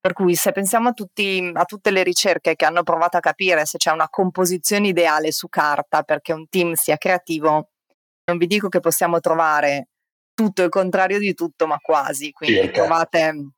Per 0.00 0.12
cui 0.14 0.34
se 0.34 0.52
pensiamo 0.52 0.88
a, 0.88 0.92
tutti, 0.92 1.50
a 1.52 1.64
tutte 1.64 1.90
le 1.90 2.02
ricerche 2.02 2.54
che 2.54 2.64
hanno 2.64 2.82
provato 2.82 3.18
a 3.18 3.20
capire 3.20 3.66
se 3.66 3.76
c'è 3.76 3.90
una 3.90 4.08
composizione 4.08 4.88
ideale 4.88 5.30
su 5.30 5.48
carta 5.48 6.02
perché 6.02 6.32
un 6.32 6.48
team 6.48 6.72
sia 6.72 6.96
creativo, 6.96 7.68
non 8.24 8.38
vi 8.38 8.46
dico 8.46 8.68
che 8.68 8.80
possiamo 8.80 9.20
trovare 9.20 9.88
tutto 10.32 10.62
il 10.62 10.70
contrario 10.70 11.18
di 11.18 11.34
tutto, 11.34 11.66
ma 11.66 11.76
quasi. 11.82 12.32
Quindi 12.32 12.62
sì, 12.62 12.70
trovate 12.70 13.50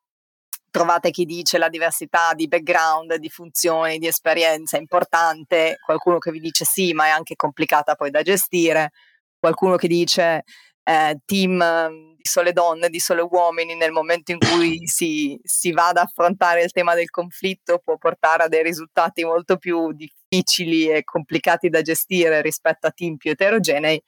trovate 0.71 1.11
chi 1.11 1.25
dice 1.25 1.59
la 1.59 1.69
diversità 1.69 2.33
di 2.35 2.49
background, 2.49 3.15
di 3.17 3.29
funzioni, 3.29 3.99
di 3.99 4.07
esperienza 4.07 4.77
è 4.77 4.81
importante, 4.81 5.77
qualcuno 5.85 6.19
che 6.19 6.31
vi 6.31 6.41
dice 6.41 6.65
sì, 6.65 6.93
ma 6.93 7.07
è 7.07 7.11
anche 7.11 7.37
complicata 7.37 7.95
poi 7.95 8.11
da 8.11 8.23
gestire, 8.23 8.91
qualcuno 9.39 9.77
che 9.77 9.89
dice 9.89 10.45
eh, 10.85 11.19
team 11.25 12.09
di 12.17 12.29
sole 12.29 12.53
donne, 12.53 12.89
di 12.89 13.01
sole 13.01 13.23
uomini, 13.23 13.75
nel 13.75 13.93
momento 13.93 14.33
in 14.33 14.39
cui 14.39 14.81
si, 14.87 15.39
si 15.43 15.73
va 15.73 15.89
ad 15.89 15.97
affrontare 15.97 16.63
il 16.63 16.71
tema 16.71 16.95
del 16.95 17.11
conflitto 17.11 17.81
può 17.83 17.97
portare 17.97 18.45
a 18.45 18.49
dei 18.49 18.63
risultati 18.63 19.25
molto 19.25 19.57
più 19.57 19.93
difficili 19.93 20.89
e 20.89 21.03
complicati 21.05 21.69
da 21.69 21.83
gestire 21.83 22.43
rispetto 22.43 22.87
a 22.87 22.91
team 22.91 23.17
più 23.17 23.31
eterogenei, 23.31 24.01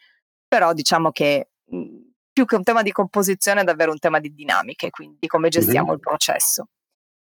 però 0.47 0.73
diciamo 0.73 1.11
che 1.11 1.49
più 2.33 2.45
che 2.45 2.57
un 2.57 2.63
tema 2.63 2.83
di 2.83 2.93
composizione 2.93 3.61
è 3.61 3.65
davvero 3.65 3.91
un 3.91 3.99
tema 3.99 4.19
di 4.19 4.33
dinamiche, 4.33 4.91
quindi 4.91 5.17
di 5.21 5.27
come 5.27 5.49
gestiamo 5.49 5.87
mm-hmm. 5.89 5.95
il 5.95 6.01
processo. 6.01 6.67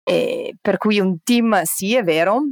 E 0.02 0.57
per 0.61 0.76
cui 0.76 1.00
un 1.00 1.19
team 1.23 1.62
sì, 1.62 1.95
è 1.95 2.02
vero, 2.02 2.43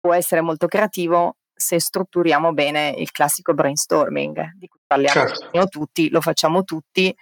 può 0.00 0.14
essere 0.14 0.40
molto 0.40 0.66
creativo 0.66 1.36
se 1.54 1.80
strutturiamo 1.80 2.52
bene 2.52 2.94
il 2.96 3.10
classico 3.10 3.54
brainstorming 3.54 4.52
di 4.54 4.68
cui 4.68 4.80
parliamo 4.86 5.26
certo. 5.26 5.68
tutti, 5.68 6.10
lo 6.10 6.20
facciamo 6.20 6.64
tutti 6.64 7.14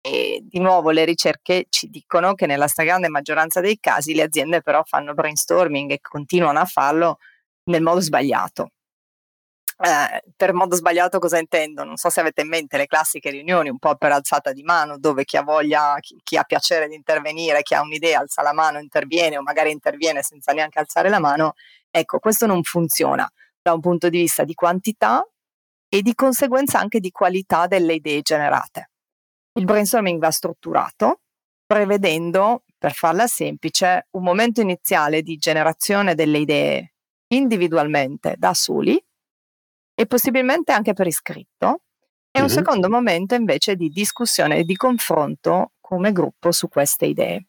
e 0.00 0.40
di 0.42 0.58
nuovo 0.58 0.90
le 0.90 1.04
ricerche 1.04 1.66
ci 1.68 1.88
dicono 1.88 2.34
che 2.34 2.46
nella 2.46 2.66
stragrande 2.66 3.08
maggioranza 3.08 3.60
dei 3.60 3.78
casi 3.80 4.14
le 4.14 4.22
aziende 4.22 4.60
però 4.60 4.82
fanno 4.84 5.14
brainstorming 5.14 5.90
e 5.92 6.00
continuano 6.00 6.58
a 6.58 6.64
farlo 6.64 7.18
nel 7.64 7.82
modo 7.82 8.00
sbagliato. 8.00 8.70
Eh, 9.84 10.22
per 10.36 10.52
modo 10.52 10.76
sbagliato 10.76 11.18
cosa 11.18 11.38
intendo? 11.38 11.82
Non 11.82 11.96
so 11.96 12.08
se 12.08 12.20
avete 12.20 12.42
in 12.42 12.48
mente 12.48 12.76
le 12.76 12.86
classiche 12.86 13.30
riunioni 13.30 13.68
un 13.68 13.78
po' 13.78 13.96
per 13.96 14.12
alzata 14.12 14.52
di 14.52 14.62
mano 14.62 14.96
dove 14.96 15.24
chi 15.24 15.36
ha 15.36 15.42
voglia, 15.42 15.96
chi, 15.98 16.20
chi 16.22 16.36
ha 16.36 16.44
piacere 16.44 16.86
di 16.86 16.94
intervenire, 16.94 17.62
chi 17.62 17.74
ha 17.74 17.80
un'idea 17.80 18.20
alza 18.20 18.42
la 18.42 18.52
mano, 18.52 18.78
interviene 18.78 19.38
o 19.38 19.42
magari 19.42 19.72
interviene 19.72 20.22
senza 20.22 20.52
neanche 20.52 20.78
alzare 20.78 21.08
la 21.08 21.18
mano. 21.18 21.54
Ecco, 21.90 22.20
questo 22.20 22.46
non 22.46 22.62
funziona 22.62 23.28
da 23.60 23.72
un 23.72 23.80
punto 23.80 24.08
di 24.08 24.18
vista 24.18 24.44
di 24.44 24.54
quantità 24.54 25.26
e 25.88 26.00
di 26.00 26.14
conseguenza 26.14 26.78
anche 26.78 27.00
di 27.00 27.10
qualità 27.10 27.66
delle 27.66 27.94
idee 27.94 28.22
generate. 28.22 28.90
Il 29.54 29.64
brainstorming 29.64 30.20
va 30.20 30.30
strutturato 30.30 31.22
prevedendo, 31.66 32.62
per 32.78 32.92
farla 32.92 33.26
semplice, 33.26 34.06
un 34.12 34.22
momento 34.22 34.60
iniziale 34.60 35.22
di 35.22 35.38
generazione 35.38 36.14
delle 36.14 36.38
idee 36.38 36.92
individualmente 37.28 38.36
da 38.38 38.54
soli 38.54 39.02
e 39.94 40.06
possibilmente 40.06 40.72
anche 40.72 40.92
per 40.92 41.06
iscritto 41.06 41.82
e 42.30 42.40
un 42.40 42.46
mm-hmm. 42.46 42.54
secondo 42.54 42.88
momento 42.88 43.34
invece 43.34 43.76
di 43.76 43.88
discussione 43.88 44.58
e 44.58 44.64
di 44.64 44.74
confronto 44.74 45.72
come 45.80 46.12
gruppo 46.12 46.50
su 46.50 46.68
queste 46.68 47.06
idee. 47.06 47.46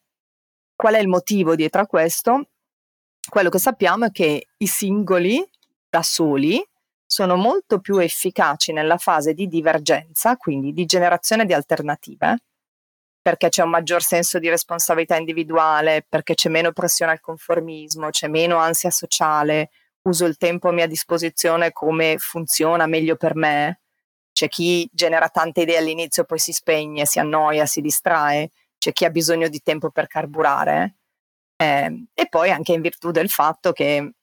Qual 0.75 0.93
è 0.93 0.99
il 0.99 1.07
motivo 1.07 1.55
dietro 1.55 1.81
a 1.81 1.87
questo? 1.87 2.49
Quello 3.29 3.49
che 3.49 3.59
sappiamo 3.59 4.05
è 4.05 4.11
che 4.11 4.47
i 4.57 4.67
singoli 4.67 5.41
da 5.89 6.03
soli 6.03 6.61
sono 7.05 7.35
molto 7.35 7.79
più 7.79 7.99
efficaci 7.99 8.73
nella 8.73 8.97
fase 8.97 9.33
di 9.33 9.47
divergenza, 9.47 10.35
quindi 10.35 10.73
di 10.73 10.85
generazione 10.85 11.45
di 11.45 11.53
alternative, 11.53 12.39
perché 13.21 13.49
c'è 13.49 13.63
un 13.63 13.69
maggior 13.69 14.01
senso 14.01 14.39
di 14.39 14.49
responsabilità 14.49 15.15
individuale, 15.15 16.05
perché 16.07 16.33
c'è 16.33 16.49
meno 16.49 16.73
pressione 16.73 17.11
al 17.11 17.21
conformismo, 17.21 18.09
c'è 18.09 18.27
meno 18.27 18.57
ansia 18.57 18.89
sociale, 18.89 19.69
uso 20.03 20.25
il 20.25 20.37
tempo 20.37 20.69
a 20.69 20.71
mia 20.71 20.87
disposizione 20.87 21.71
come 21.71 22.17
funziona 22.17 22.85
meglio 22.87 23.15
per 23.15 23.35
me. 23.35 23.81
C'è 24.31 24.47
chi 24.47 24.89
genera 24.91 25.29
tante 25.29 25.61
idee 25.61 25.77
all'inizio, 25.77 26.23
poi 26.23 26.39
si 26.39 26.51
spegne, 26.51 27.05
si 27.05 27.19
annoia, 27.19 27.65
si 27.65 27.81
distrae, 27.81 28.51
c'è 28.77 28.91
chi 28.91 29.05
ha 29.05 29.09
bisogno 29.09 29.47
di 29.47 29.61
tempo 29.61 29.91
per 29.91 30.07
carburare. 30.07 30.95
Eh, 31.55 32.05
e 32.13 32.27
poi 32.29 32.51
anche 32.51 32.73
in 32.73 32.81
virtù 32.81 33.11
del 33.11 33.29
fatto 33.29 33.71
che 33.71 34.13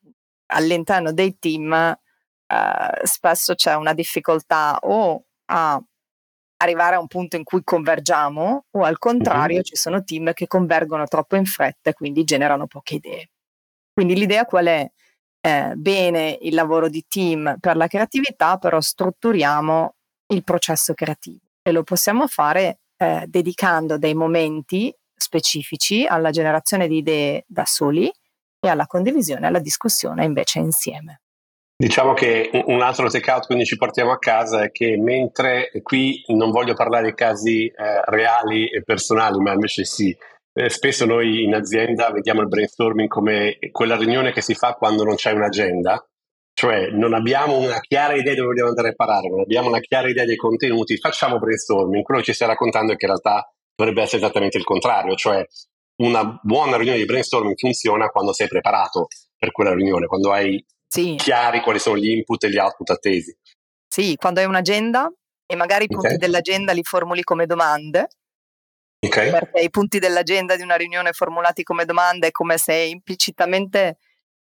all'interno 0.47 1.13
dei 1.13 1.39
team 1.39 1.73
eh, 1.73 3.07
spesso 3.07 3.55
c'è 3.55 3.75
una 3.77 3.95
difficoltà 3.95 4.79
o 4.83 5.25
a 5.47 5.81
arrivare 6.63 6.97
a 6.97 7.01
un 7.01 7.07
punto 7.07 7.37
in 7.37 7.45
cui 7.45 7.63
convergiamo 7.65 8.67
o 8.71 8.83
al 8.83 8.99
contrario 8.99 9.57
mm-hmm. 9.57 9.65
ci 9.65 9.77
sono 9.77 10.03
team 10.05 10.33
che 10.33 10.47
convergono 10.47 11.07
troppo 11.07 11.37
in 11.37 11.47
fretta 11.47 11.91
e 11.91 11.95
quindi 11.95 12.25
generano 12.25 12.67
poche 12.67 12.97
idee. 12.97 13.31
Quindi 13.93 14.15
l'idea 14.15 14.45
qual 14.45 14.67
è? 14.67 14.91
Eh, 15.43 15.73
bene 15.75 16.37
il 16.43 16.55
lavoro 16.55 16.89
di 16.89 17.05
team 17.09 17.57
per 17.59 17.77
la 17.77 17.87
creatività, 17.87 18.59
però 18.59 18.81
strutturiamo 18.81 19.95
il 20.35 20.45
processo 20.45 20.93
creativo 20.95 21.41
e 21.63 21.73
lo 21.73 21.83
possiamo 21.83 22.27
fare 22.27 22.81
eh, 22.97 23.25
dedicando 23.27 23.97
dei 23.97 24.15
momenti 24.15 24.95
specifici 25.17 26.05
alla 26.07 26.31
generazione 26.31 26.89
di 26.89 26.99
idee 26.99 27.45
da 27.47 27.65
soli 27.65 28.11
e 28.61 28.69
alla 28.69 28.87
condivisione, 28.87 29.47
alla 29.47 29.59
discussione 29.59 30.25
invece 30.25 30.59
insieme. 30.59 31.23
Diciamo 31.81 32.13
che 32.13 32.51
un 32.67 32.83
altro 32.83 33.09
take 33.09 33.31
out 33.31 33.47
quindi 33.47 33.65
ci 33.65 33.77
portiamo 33.77 34.13
a 34.13 34.19
casa 34.19 34.65
è 34.65 34.71
che 34.71 34.99
mentre 34.99 35.71
qui 35.83 36.23
non 36.27 36.51
voglio 36.51 36.75
parlare 36.75 37.07
di 37.07 37.15
casi 37.15 37.67
eh, 37.69 37.75
reali 38.05 38.69
e 38.69 38.83
personali, 38.83 39.39
ma 39.39 39.53
invece 39.53 39.87
sì, 39.87 40.15
eh, 40.53 40.69
spesso 40.69 41.05
noi 41.05 41.43
in 41.45 41.55
azienda 41.55 42.11
vediamo 42.11 42.41
il 42.41 42.49
brainstorming 42.49 43.09
come 43.09 43.59
quella 43.71 43.97
riunione 43.97 44.33
che 44.33 44.43
si 44.43 44.55
fa 44.55 44.75
quando 44.75 45.05
non 45.05 45.15
c'è 45.15 45.33
un'agenda, 45.33 46.05
cioè 46.53 46.91
non 46.91 47.15
abbiamo 47.15 47.57
una 47.57 47.81
chiara 47.81 48.15
idea 48.15 48.33
di 48.33 48.39
dove 48.39 48.49
vogliamo 48.49 48.69
andare 48.69 48.89
a 48.89 48.95
parare, 48.95 49.29
non 49.29 49.41
abbiamo 49.41 49.69
una 49.69 49.81
chiara 49.81 50.09
idea 50.09 50.25
dei 50.25 50.37
contenuti, 50.37 50.99
facciamo 50.99 51.39
brainstorming. 51.39 52.03
Quello 52.03 52.21
che 52.21 52.27
ci 52.27 52.35
stai 52.35 52.49
raccontando 52.49 52.93
è 52.93 52.97
che 52.97 53.07
in 53.07 53.13
realtà 53.13 53.51
dovrebbe 53.75 54.03
essere 54.03 54.23
esattamente 54.23 54.59
il 54.59 54.65
contrario, 54.65 55.15
cioè 55.15 55.45
una 56.03 56.39
buona 56.43 56.77
riunione 56.77 56.99
di 56.99 57.05
brainstorming 57.05 57.57
funziona 57.57 58.09
quando 58.09 58.33
sei 58.33 58.49
preparato 58.49 59.07
per 59.37 59.53
quella 59.53 59.75
riunione, 59.75 60.07
quando 60.07 60.33
hai 60.33 60.63
sì. 60.87 61.15
chiari 61.17 61.61
quali 61.61 61.79
sono 61.79 61.97
gli 61.97 62.11
input 62.11 62.45
e 62.45 62.51
gli 62.51 62.59
output 62.59 62.91
attesi. 62.91 63.35
Sì, 63.89 64.17
quando 64.17 64.41
hai 64.41 64.47
un'agenda 64.47 65.11
e 65.47 65.57
magari 65.57 65.85
i 65.85 65.89
punti 65.89 66.07
okay. 66.07 66.19
dell'agenda 66.19 66.73
li 66.73 66.83
formuli 66.83 67.23
come 67.23 67.47
domande. 67.47 68.09
Okay. 69.03 69.31
Perché 69.31 69.61
i 69.61 69.71
punti 69.71 69.99
dell'agenda 69.99 70.57
di 70.57 70.63
una 70.63 70.77
riunione 70.77 71.13
formulati 71.13 71.63
come 71.63 71.87
domande 71.87 72.29
è 72.29 72.31
come 72.31 72.59
se 72.59 72.75
implicitamente 72.75 73.97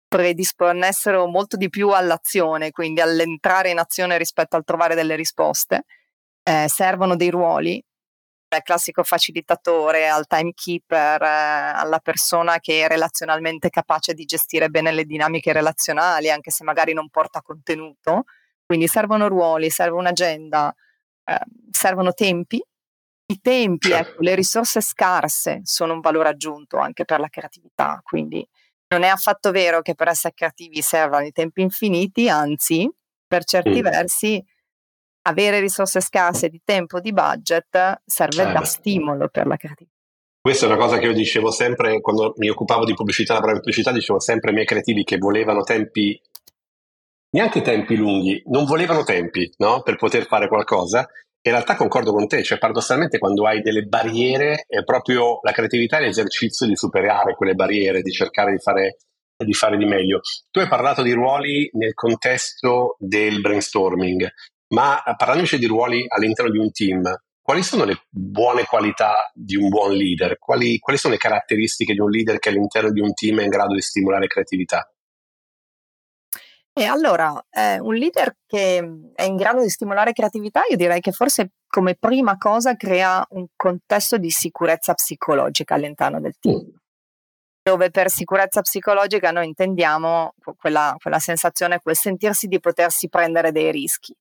predisponessero 0.09 1.27
molto 1.27 1.57
di 1.57 1.69
più 1.69 1.91
all'azione, 1.91 2.71
quindi 2.71 3.01
all'entrare 3.01 3.71
in 3.71 3.79
azione 3.79 4.19
rispetto 4.19 4.57
al 4.57 4.65
trovare 4.65 4.95
delle 4.95 5.15
risposte. 5.15 5.85
Eh, 6.43 6.67
servono 6.69 7.17
dei 7.17 7.31
ruoli 7.31 7.83
al 8.49 8.63
classico 8.63 9.05
facilitatore, 9.05 10.09
al 10.09 10.27
timekeeper, 10.27 11.23
eh, 11.23 11.27
alla 11.77 12.01
persona 12.01 12.59
che 12.59 12.85
è 12.85 12.89
relazionalmente 12.89 13.71
capace 13.71 14.15
di 14.15 14.25
gestire 14.25 14.69
bene 14.69 14.91
le 14.91 15.05
dinamiche 15.05 15.53
relazionali, 15.53 16.31
anche 16.31 16.51
se 16.51 16.65
magari 16.65 16.93
non 16.93 17.09
porta 17.11 17.43
contenuto. 17.43 18.25
Quindi 18.67 18.89
servono 18.89 19.29
ruoli, 19.29 19.71
serve 19.71 19.97
un'agenda, 19.97 20.75
eh, 21.25 21.39
servono 21.71 22.13
tempi. 22.13 22.61
I 23.31 23.41
tempi, 23.41 23.93
ecco, 23.93 24.23
le 24.23 24.35
risorse 24.35 24.81
scarse 24.81 25.61
sono 25.63 25.93
un 25.93 26.01
valore 26.01 26.31
aggiunto 26.31 26.79
anche 26.79 27.05
per 27.05 27.21
la 27.21 27.29
creatività, 27.29 28.01
quindi 28.03 28.45
non 28.89 29.05
è 29.05 29.09
affatto 29.09 29.53
vero 29.53 29.83
che 29.83 29.95
per 29.95 30.09
essere 30.09 30.35
creativi 30.35 30.83
servano 30.83 31.27
i 31.27 31.31
tempi 31.31 31.63
infiniti, 31.63 32.29
anzi, 32.29 32.91
per 33.25 33.45
certi 33.45 33.79
mm. 33.79 33.83
versi 33.83 34.45
avere 35.29 35.61
risorse 35.61 36.01
scarse 36.01 36.49
di 36.49 36.61
tempo, 36.65 36.99
di 36.99 37.13
budget, 37.13 38.01
serve 38.05 38.35
certo. 38.35 38.59
da 38.59 38.65
stimolo 38.65 39.29
per 39.29 39.47
la 39.47 39.57
creatività. 39.57 39.95
Questa 40.41 40.67
è 40.67 40.69
una 40.69 40.79
cosa 40.79 40.99
che 40.99 41.07
io 41.07 41.13
dicevo 41.13 41.53
sempre 41.53 42.01
quando 42.01 42.33
mi 42.39 42.49
occupavo 42.49 42.85
di 42.85 42.95
pubblicità, 42.95 43.35
la 43.35 43.53
pubblicità, 43.53 43.93
dicevo 43.93 44.19
sempre 44.19 44.49
ai 44.49 44.55
miei 44.55 44.67
creativi 44.67 45.05
che 45.05 45.19
volevano 45.19 45.63
tempi, 45.63 46.21
neanche 47.37 47.63
tempi 47.63 47.95
lunghi, 47.95 48.43
non 48.47 48.65
volevano 48.65 49.05
tempi 49.05 49.53
no? 49.59 49.83
per 49.83 49.95
poter 49.97 50.27
fare 50.27 50.49
qualcosa. 50.49 51.09
In 51.43 51.53
realtà 51.53 51.75
concordo 51.75 52.13
con 52.13 52.27
te, 52.27 52.43
cioè 52.43 52.59
paradossalmente 52.59 53.19
quando 53.19 53.47
hai 53.47 53.63
delle 53.63 53.85
barriere 53.85 54.67
è 54.69 54.85
proprio 54.85 55.41
la 55.43 55.53
creatività 55.53 55.97
è 55.97 56.03
l'esercizio 56.03 56.67
di 56.67 56.77
superare 56.77 57.35
quelle 57.35 57.55
barriere, 57.55 58.03
di 58.03 58.11
cercare 58.11 58.53
di 58.53 58.59
fare, 58.59 58.99
di 59.37 59.55
fare 59.55 59.79
di 59.79 59.87
meglio. 59.87 60.21
Tu 60.51 60.61
hai 60.61 60.69
parlato 60.69 61.03
di 61.03 61.13
ruoli 61.13 61.71
nel 61.73 61.95
contesto 61.95 62.97
del 62.99 63.41
brainstorming. 63.41 64.29
Ma 64.75 65.03
parlandoci 65.17 65.59
di 65.59 65.67
ruoli 65.67 66.05
all'interno 66.09 66.51
di 66.51 66.59
un 66.59 66.71
team, 66.71 67.11
quali 67.41 67.63
sono 67.63 67.85
le 67.85 68.03
buone 68.09 68.65
qualità 68.65 69.31
di 69.35 69.57
un 69.57 69.71
buon 69.71 69.95
leader? 69.95 70.39
Quali, 70.39 70.79
quali 70.79 70.99
sono 70.99 71.15
le 71.15 71.19
caratteristiche 71.19 71.95
di 71.95 72.01
un 72.01 72.11
leader 72.11 72.39
che 72.39 72.51
all'interno 72.51 72.93
di 72.93 73.01
un 73.01 73.13
team 73.15 73.41
è 73.41 73.45
in 73.45 73.49
grado 73.49 73.75
di 73.75 73.81
stimolare 73.81 74.27
creatività? 74.27 74.89
E 76.81 76.87
allora, 76.87 77.39
eh, 77.51 77.79
un 77.79 77.95
leader 77.95 78.37
che 78.47 78.81
mm, 78.81 79.11
è 79.13 79.25
in 79.25 79.37
grado 79.37 79.61
di 79.61 79.69
stimolare 79.69 80.15
creatività, 80.15 80.63
io 80.67 80.77
direi 80.77 81.01
che 81.01 81.13
forse 81.13 81.51
come 81.67 81.95
prima 81.95 82.39
cosa 82.39 82.75
crea 82.75 83.23
un 83.33 83.49
contesto 83.55 84.17
di 84.17 84.31
sicurezza 84.31 84.95
psicologica 84.95 85.75
all'interno 85.75 86.21
del 86.21 86.37
team. 86.41 86.57
Mm. 86.57 86.77
Dove 87.63 87.91
per 87.91 88.09
sicurezza 88.09 88.63
psicologica 88.63 89.31
noi 89.31 89.49
intendiamo 89.49 90.33
quella, 90.57 90.97
quella 90.99 91.19
sensazione, 91.19 91.81
quel 91.81 91.97
sentirsi 91.97 92.47
di 92.47 92.59
potersi 92.61 93.11
prendere 93.11 93.53
dei 93.53 93.71
rischi, 93.71 94.17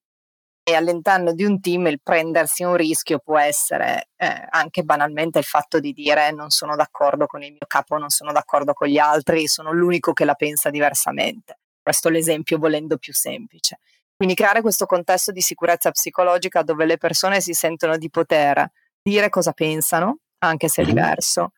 e 0.61 0.75
all'interno 0.75 1.31
di 1.31 1.45
un 1.45 1.61
team 1.61 1.87
il 1.87 2.01
prendersi 2.03 2.63
un 2.63 2.75
rischio 2.75 3.19
può 3.19 3.37
essere 3.39 4.09
eh, 4.17 4.47
anche 4.49 4.83
banalmente 4.83 5.39
il 5.39 5.45
fatto 5.45 5.79
di 5.79 5.93
dire 5.93 6.33
non 6.33 6.49
sono 6.49 6.75
d'accordo 6.75 7.25
con 7.25 7.41
il 7.41 7.51
mio 7.51 7.65
capo, 7.67 7.97
non 7.97 8.09
sono 8.09 8.33
d'accordo 8.33 8.73
con 8.73 8.89
gli 8.89 8.97
altri, 8.97 9.47
sono 9.47 9.71
l'unico 9.71 10.11
che 10.11 10.25
la 10.25 10.35
pensa 10.35 10.69
diversamente. 10.69 11.55
Questo 11.89 12.09
è 12.09 12.11
l'esempio 12.11 12.59
volendo 12.59 12.99
più 12.99 13.13
semplice. 13.13 13.79
Quindi 14.15 14.35
creare 14.35 14.61
questo 14.61 14.85
contesto 14.85 15.31
di 15.31 15.41
sicurezza 15.41 15.89
psicologica 15.89 16.61
dove 16.61 16.85
le 16.85 16.97
persone 16.97 17.41
si 17.41 17.53
sentono 17.53 17.97
di 17.97 18.11
poter 18.11 18.71
dire 19.01 19.29
cosa 19.29 19.53
pensano, 19.53 20.19
anche 20.37 20.67
se 20.67 20.83
è 20.83 20.85
diverso, 20.85 21.53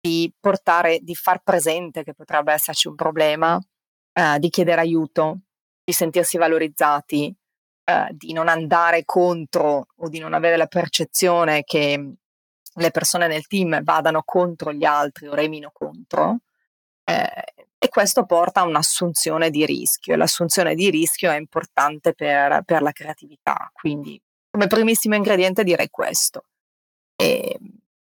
di 0.00 0.32
portare, 0.38 1.00
di 1.00 1.16
far 1.16 1.42
presente 1.42 2.04
che 2.04 2.14
potrebbe 2.14 2.52
esserci 2.52 2.86
un 2.86 2.94
problema, 2.94 3.58
eh, 4.12 4.38
di 4.38 4.48
chiedere 4.48 4.80
aiuto, 4.80 5.40
di 5.82 5.92
sentirsi 5.92 6.36
valorizzati, 6.36 7.34
eh, 7.82 8.08
di 8.12 8.32
non 8.32 8.46
andare 8.46 9.04
contro 9.04 9.88
o 9.96 10.08
di 10.08 10.20
non 10.20 10.34
avere 10.34 10.56
la 10.56 10.68
percezione 10.68 11.64
che 11.64 12.12
le 12.74 12.90
persone 12.92 13.26
nel 13.26 13.48
team 13.48 13.82
vadano 13.82 14.22
contro 14.24 14.72
gli 14.72 14.84
altri 14.84 15.26
o 15.26 15.34
remino 15.34 15.72
contro. 15.72 16.42
Eh, 17.02 17.53
e 17.84 17.88
questo 17.90 18.24
porta 18.24 18.60
a 18.60 18.64
un'assunzione 18.64 19.50
di 19.50 19.66
rischio 19.66 20.14
e 20.14 20.16
l'assunzione 20.16 20.74
di 20.74 20.88
rischio 20.88 21.30
è 21.30 21.36
importante 21.36 22.14
per, 22.14 22.62
per 22.64 22.80
la 22.80 22.92
creatività, 22.92 23.68
quindi 23.74 24.18
come 24.50 24.68
primissimo 24.68 25.16
ingrediente 25.16 25.62
direi 25.64 25.90
questo. 25.90 26.46
E, 27.14 27.58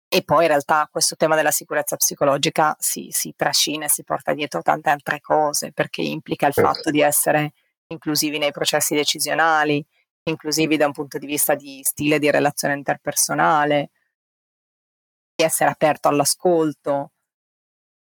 e, 0.09 0.23
poi 0.23 0.41
in 0.41 0.49
realtà 0.49 0.89
questo 0.91 1.15
tema 1.15 1.37
della 1.37 1.51
sicurezza 1.51 1.95
psicologica 1.95 2.75
si, 2.77 3.07
si 3.11 3.33
trascina 3.37 3.85
e 3.85 3.89
si 3.89 4.03
porta 4.03 4.33
dietro 4.33 4.61
tante 4.61 4.89
altre 4.89 5.21
cose 5.21 5.71
perché 5.71 6.01
implica 6.01 6.47
il 6.47 6.53
certo. 6.53 6.73
fatto 6.73 6.91
di 6.91 6.99
essere 6.99 7.53
inclusivi 7.87 8.37
nei 8.37 8.51
processi 8.51 8.95
decisionali, 8.95 9.81
inclusivi 10.23 10.75
da 10.75 10.87
un 10.87 10.91
punto 10.91 11.17
di 11.17 11.25
vista 11.25 11.55
di 11.55 11.79
stile 11.83 12.19
di 12.19 12.29
relazione 12.29 12.73
interpersonale, 12.73 13.91
di 15.35 15.45
essere 15.45 15.69
aperto 15.69 16.09
all'ascolto, 16.09 17.11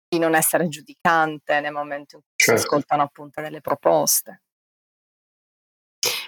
di 0.09 0.17
non 0.17 0.33
essere 0.33 0.67
giudicante 0.67 1.59
nel 1.61 1.71
momento 1.71 2.15
in 2.15 2.21
cui 2.21 2.33
certo. 2.35 2.59
si 2.59 2.65
ascoltano 2.65 3.03
appunto 3.03 3.41
delle 3.41 3.61
proposte. 3.61 4.41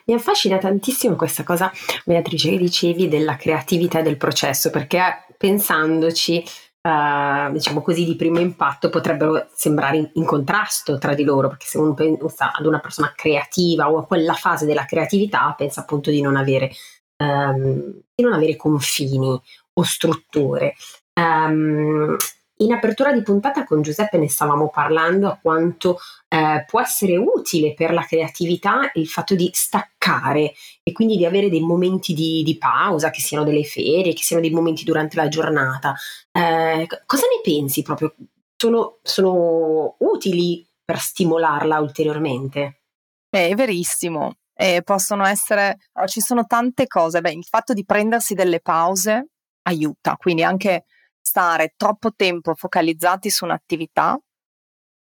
Mi 0.06 0.14
affascina 0.14 0.58
tantissimo 0.58 1.16
questa 1.16 1.44
cosa, 1.44 1.72
Beatrice, 2.06 2.52
che 2.52 2.58
dicevi 2.58 3.08
della 3.08 3.36
creatività 3.36 4.02
del 4.02 4.18
processo, 4.18 4.70
perché 4.70 5.26
pensandoci, 5.38 6.44
Uh, 6.84 7.52
diciamo 7.52 7.84
così, 7.84 8.06
di 8.06 8.16
primo 8.16 8.40
impatto 8.40 8.90
potrebbero 8.90 9.50
sembrare 9.54 9.98
in, 9.98 10.10
in, 10.14 10.26
contrasto 10.26 10.98
tra 10.98 11.14
di 11.14 11.24
loro, 11.24 11.50
perché 11.50 11.68
se 11.68 11.78
uno 11.78 11.94
pensa 11.94 12.52
ad 12.54 12.66
una 12.66 12.80
persona 12.80 13.14
creativa 13.16 13.92
o 13.92 14.00
a 14.00 14.06
quella 14.08 14.34
fase 14.34 14.66
della 14.66 14.86
creatività, 14.86 15.54
pensa 15.56 15.82
appunto 15.82 16.10
di 16.10 16.22
non 16.22 16.36
avere, 16.36 16.72
um, 17.18 18.02
di 18.16 18.24
non 18.24 18.34
avere 18.34 18.56
confini 18.56 19.40
o 19.74 19.84
strutture. 19.84 20.74
Um, 21.14 22.18
in 22.62 22.72
apertura 22.72 23.12
di 23.12 23.22
puntata 23.22 23.64
con 23.66 23.82
Giuseppe 23.82 24.18
ne 24.18 24.30
stavamo 24.30 24.70
parlando 24.70 25.28
a 25.28 25.38
quanto 25.42 26.00
eh, 26.28 26.64
può 26.68 26.80
essere 26.80 27.18
utile 27.18 27.74
per 27.74 27.92
la 27.92 28.04
creatività 28.04 28.92
il 28.94 29.08
fatto 29.08 29.36
di 29.36 29.50
staccare 29.52 30.54
e 30.84 30.92
quindi 30.92 31.18
di 31.18 31.26
avere 31.26 31.50
dei 31.50 31.62
momenti 31.62 32.14
di, 32.14 32.44
di 32.44 32.58
pausa, 32.58 33.10
che 33.10 33.20
siano 33.20 33.44
delle 33.44 33.64
ferie, 33.64 34.14
che 34.14 34.24
siano 34.24 34.42
dei 34.42 34.52
momenti 34.52 34.84
durante 34.84 35.16
la 35.16 35.28
giornata. 35.28 35.96
Eh, 36.32 36.88
cosa 37.06 37.24
ne 37.24 37.42
pensi 37.44 37.82
proprio? 37.82 38.14
Sono, 38.56 39.00
sono 39.02 39.96
utili 40.00 40.66
per 40.86 41.00
stimolarla 41.00 41.80
ulteriormente? 41.80 42.82
È 43.30 43.54
verissimo. 43.56 44.36
Eh, 44.54 44.84
possono 44.84 45.26
essere, 45.26 45.78
ci 46.06 46.22
sono 46.22 46.46
tante 46.46 46.86
cose. 46.86 47.22
Beh, 47.22 47.32
il 47.32 47.46
fatto 47.46 47.74
di 47.74 47.84
prendersi 47.86 48.36
delle 48.36 48.60
pause 48.60 49.30
aiuta, 49.64 50.16
quindi 50.18 50.44
anche 50.44 50.86
stare 51.22 51.74
troppo 51.78 52.14
tempo 52.14 52.54
focalizzati 52.56 53.30
su 53.30 53.46
un'attività 53.46 54.20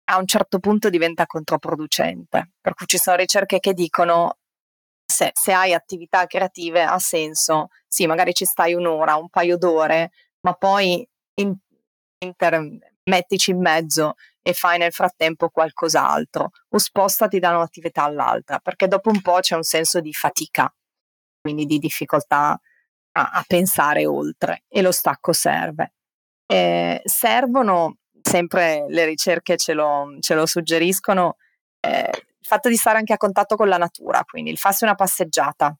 a 0.08 0.18
un 0.18 0.28
certo 0.28 0.60
punto 0.60 0.90
diventa 0.90 1.26
controproducente. 1.26 2.52
Per 2.62 2.74
cui 2.74 2.86
ci 2.86 2.98
sono 2.98 3.18
ricerche 3.18 3.60
che 3.60 3.74
dicono 3.74 4.38
se, 5.06 5.32
se 5.34 5.54
hai 5.54 5.74
attività 5.74 6.26
creative 6.26 6.84
ha 6.84 7.00
senso, 7.00 7.70
sì, 7.88 8.06
magari 8.06 8.34
ci 8.34 8.46
stai 8.46 8.74
un'ora, 8.74 9.16
un 9.16 9.30
paio 9.30 9.58
d'ore, 9.58 10.12
ma 10.42 10.54
poi 10.54 11.08
in, 11.36 11.56
inter, 12.24 12.62
mettici 13.04 13.52
in 13.52 13.60
mezzo 13.60 14.16
e 14.42 14.54
fai 14.54 14.78
nel 14.78 14.92
frattempo 14.92 15.50
qualcos'altro 15.50 16.52
o 16.70 16.78
spostati 16.78 17.40
da 17.40 17.56
un'attività 17.56 18.04
all'altra, 18.04 18.60
perché 18.60 18.88
dopo 18.88 19.10
un 19.10 19.22
po' 19.22 19.40
c'è 19.40 19.56
un 19.56 19.64
senso 19.64 20.00
di 20.02 20.14
fatica, 20.14 20.72
quindi 21.42 21.66
di 21.66 21.80
difficoltà 21.80 22.60
a, 23.17 23.29
a 23.31 23.43
pensare 23.48 24.05
oltre 24.05 24.63
e 24.67 24.81
lo 24.81 24.91
stacco 24.91 25.34
serve. 25.34 25.93
Eh, 26.45 27.01
servono, 27.03 27.98
sempre 28.22 28.86
le 28.89 29.05
ricerche 29.05 29.57
ce 29.57 29.74
lo, 29.74 30.17
ce 30.19 30.36
lo 30.36 30.45
suggeriscono, 30.45 31.38
eh, 31.79 32.10
il 32.12 32.48
fatto 32.48 32.69
di 32.69 32.75
stare 32.75 32.98
anche 32.98 33.13
a 33.13 33.17
contatto 33.17 33.55
con 33.55 33.67
la 33.67 33.77
natura, 33.77 34.24
quindi 34.24 34.51
il 34.51 34.57
farsi 34.57 34.84
una 34.84 34.95
passeggiata, 34.95 35.75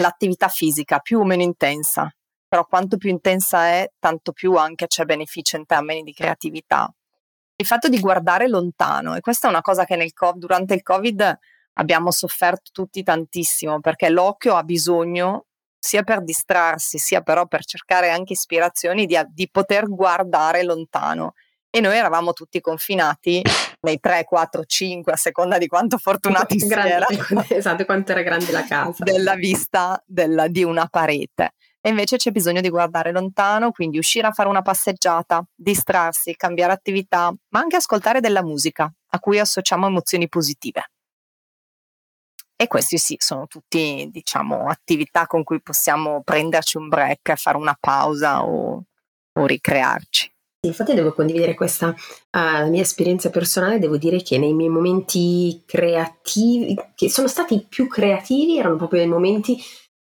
l'attività 0.00 0.48
fisica 0.48 1.00
più 1.00 1.20
o 1.20 1.24
meno 1.24 1.42
intensa, 1.42 2.10
però 2.46 2.64
quanto 2.64 2.96
più 2.96 3.10
intensa 3.10 3.66
è, 3.66 3.92
tanto 3.98 4.32
più 4.32 4.54
anche 4.54 4.86
c'è 4.86 5.04
beneficio 5.04 5.56
in 5.56 5.66
termini 5.66 6.02
di 6.02 6.14
creatività. 6.14 6.90
Il 7.56 7.66
fatto 7.66 7.88
di 7.88 7.98
guardare 7.98 8.48
lontano, 8.48 9.16
e 9.16 9.20
questa 9.20 9.48
è 9.48 9.50
una 9.50 9.60
cosa 9.60 9.84
che 9.84 9.96
nel, 9.96 10.12
durante 10.36 10.74
il 10.74 10.82
Covid 10.82 11.38
abbiamo 11.74 12.10
sofferto 12.10 12.70
tutti 12.72 13.02
tantissimo, 13.02 13.80
perché 13.80 14.08
l'occhio 14.08 14.54
ha 14.54 14.62
bisogno 14.62 15.47
sia 15.78 16.02
per 16.02 16.22
distrarsi, 16.22 16.98
sia 16.98 17.20
però 17.20 17.46
per 17.46 17.64
cercare 17.64 18.10
anche 18.10 18.32
ispirazioni 18.32 19.06
di, 19.06 19.18
di 19.28 19.48
poter 19.50 19.86
guardare 19.88 20.62
lontano. 20.62 21.34
E 21.70 21.80
noi 21.80 21.96
eravamo 21.96 22.32
tutti 22.32 22.60
confinati 22.60 23.42
nei 23.82 24.00
3, 24.00 24.24
4, 24.24 24.64
5, 24.64 25.12
a 25.12 25.16
seconda 25.16 25.58
di 25.58 25.66
quanto 25.66 25.98
fortunati 25.98 26.58
si 26.58 26.72
era. 26.72 27.06
Esatto, 27.48 27.84
quanto 27.84 28.12
era 28.12 28.22
grande 28.22 28.50
la 28.52 28.64
casa. 28.64 29.04
Della 29.04 29.34
vista 29.34 30.02
della, 30.06 30.48
di 30.48 30.64
una 30.64 30.86
parete. 30.86 31.52
E 31.80 31.90
invece 31.90 32.16
c'è 32.16 32.30
bisogno 32.30 32.60
di 32.60 32.70
guardare 32.70 33.12
lontano, 33.12 33.70
quindi 33.70 33.98
uscire 33.98 34.26
a 34.26 34.32
fare 34.32 34.48
una 34.48 34.62
passeggiata, 34.62 35.44
distrarsi, 35.54 36.34
cambiare 36.34 36.72
attività, 36.72 37.32
ma 37.50 37.60
anche 37.60 37.76
ascoltare 37.76 38.20
della 38.20 38.42
musica 38.42 38.92
a 39.10 39.18
cui 39.20 39.38
associamo 39.38 39.86
emozioni 39.86 40.28
positive. 40.28 40.90
E 42.60 42.66
questi 42.66 42.98
sì, 42.98 43.14
sono 43.20 43.46
tutti, 43.46 44.08
diciamo, 44.10 44.66
attività 44.66 45.26
con 45.26 45.44
cui 45.44 45.62
possiamo 45.62 46.22
prenderci 46.24 46.76
un 46.76 46.88
break, 46.88 47.36
fare 47.36 47.56
una 47.56 47.76
pausa 47.78 48.44
o, 48.44 48.82
o 49.32 49.46
ricrearci. 49.46 50.32
Infatti 50.66 50.92
devo 50.92 51.12
condividere 51.12 51.54
questa 51.54 51.90
uh, 51.90 52.68
mia 52.68 52.82
esperienza 52.82 53.30
personale, 53.30 53.78
devo 53.78 53.96
dire 53.96 54.22
che 54.22 54.38
nei 54.38 54.54
miei 54.54 54.70
momenti 54.70 55.62
creativi, 55.64 56.76
che 56.96 57.08
sono 57.08 57.28
stati 57.28 57.64
più 57.68 57.86
creativi, 57.86 58.58
erano 58.58 58.74
proprio 58.74 58.98
nei 58.98 59.08
momenti 59.08 59.56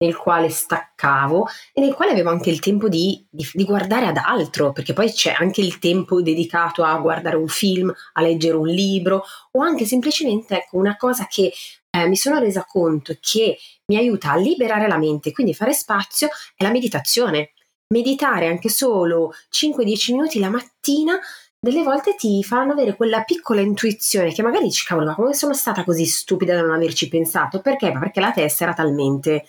nel 0.04 0.16
quale 0.18 0.50
staccavo 0.50 1.48
e 1.72 1.80
nel 1.82 1.94
quale 1.94 2.12
avevo 2.12 2.30
anche 2.30 2.50
il 2.50 2.60
tempo 2.60 2.89
di, 2.89 3.26
di, 3.30 3.48
di, 3.54 3.63
guardare 3.63 4.08
ad 4.08 4.18
altro, 4.18 4.74
perché 4.74 4.94
poi 4.94 5.12
c'è 5.12 5.36
anche 5.38 5.62
il 5.62 5.80
tempo 5.80 6.22
dedicato 6.22 6.84
a 6.84 6.98
guardare 6.98 7.38
un 7.38 7.48
film, 7.48 7.94
a 8.13 8.22
leggere 8.22 8.58
un 8.58 8.68
libro 8.68 9.24
o 9.52 9.62
anche 9.62 9.86
semplicemente 9.86 10.58
ecco, 10.58 10.78
una 10.78 10.98
cosa 10.98 11.26
che 11.30 11.54
eh, 11.89 12.08
mi 12.08 12.16
sono 12.16 12.39
resa 12.39 12.66
conto 12.68 13.16
che 13.20 13.58
mi 13.86 13.98
aiuta 13.98 14.32
a 14.32 14.38
liberare 14.38 14.88
la 14.88 14.98
mente, 14.98 15.32
quindi 15.32 15.54
fare 15.54 15.74
spazio, 15.74 16.28
è 16.56 16.63
la 16.63 16.72
meditazione. 16.72 17.54
Meditare 17.94 18.48
anche 18.48 18.70
solo 18.70 19.34
5-10 19.52 20.13
minuti 20.13 20.39
la 20.39 20.50
mattina 20.50 21.20
delle 21.60 21.84
volte 21.84 22.16
ti 22.16 22.44
fanno 22.44 22.74
avere 22.74 22.96
quella 22.96 23.22
piccola 23.22 23.62
intuizione 23.62 24.34
che 24.34 24.42
magari 24.42 24.66
dici 24.66 24.86
cavolo 24.86 25.06
ma 25.06 25.16
come 25.16 25.34
sono 25.34 25.54
stata 25.54 25.86
così 25.86 26.06
stupida 26.06 26.56
da 26.56 26.62
non 26.62 26.72
averci 26.72 27.08
pensato 27.08 27.62
perché? 27.62 27.94
Perché 27.94 28.20
la 28.20 28.34
testa 28.34 28.66
era 28.66 28.74
talmente, 28.74 29.46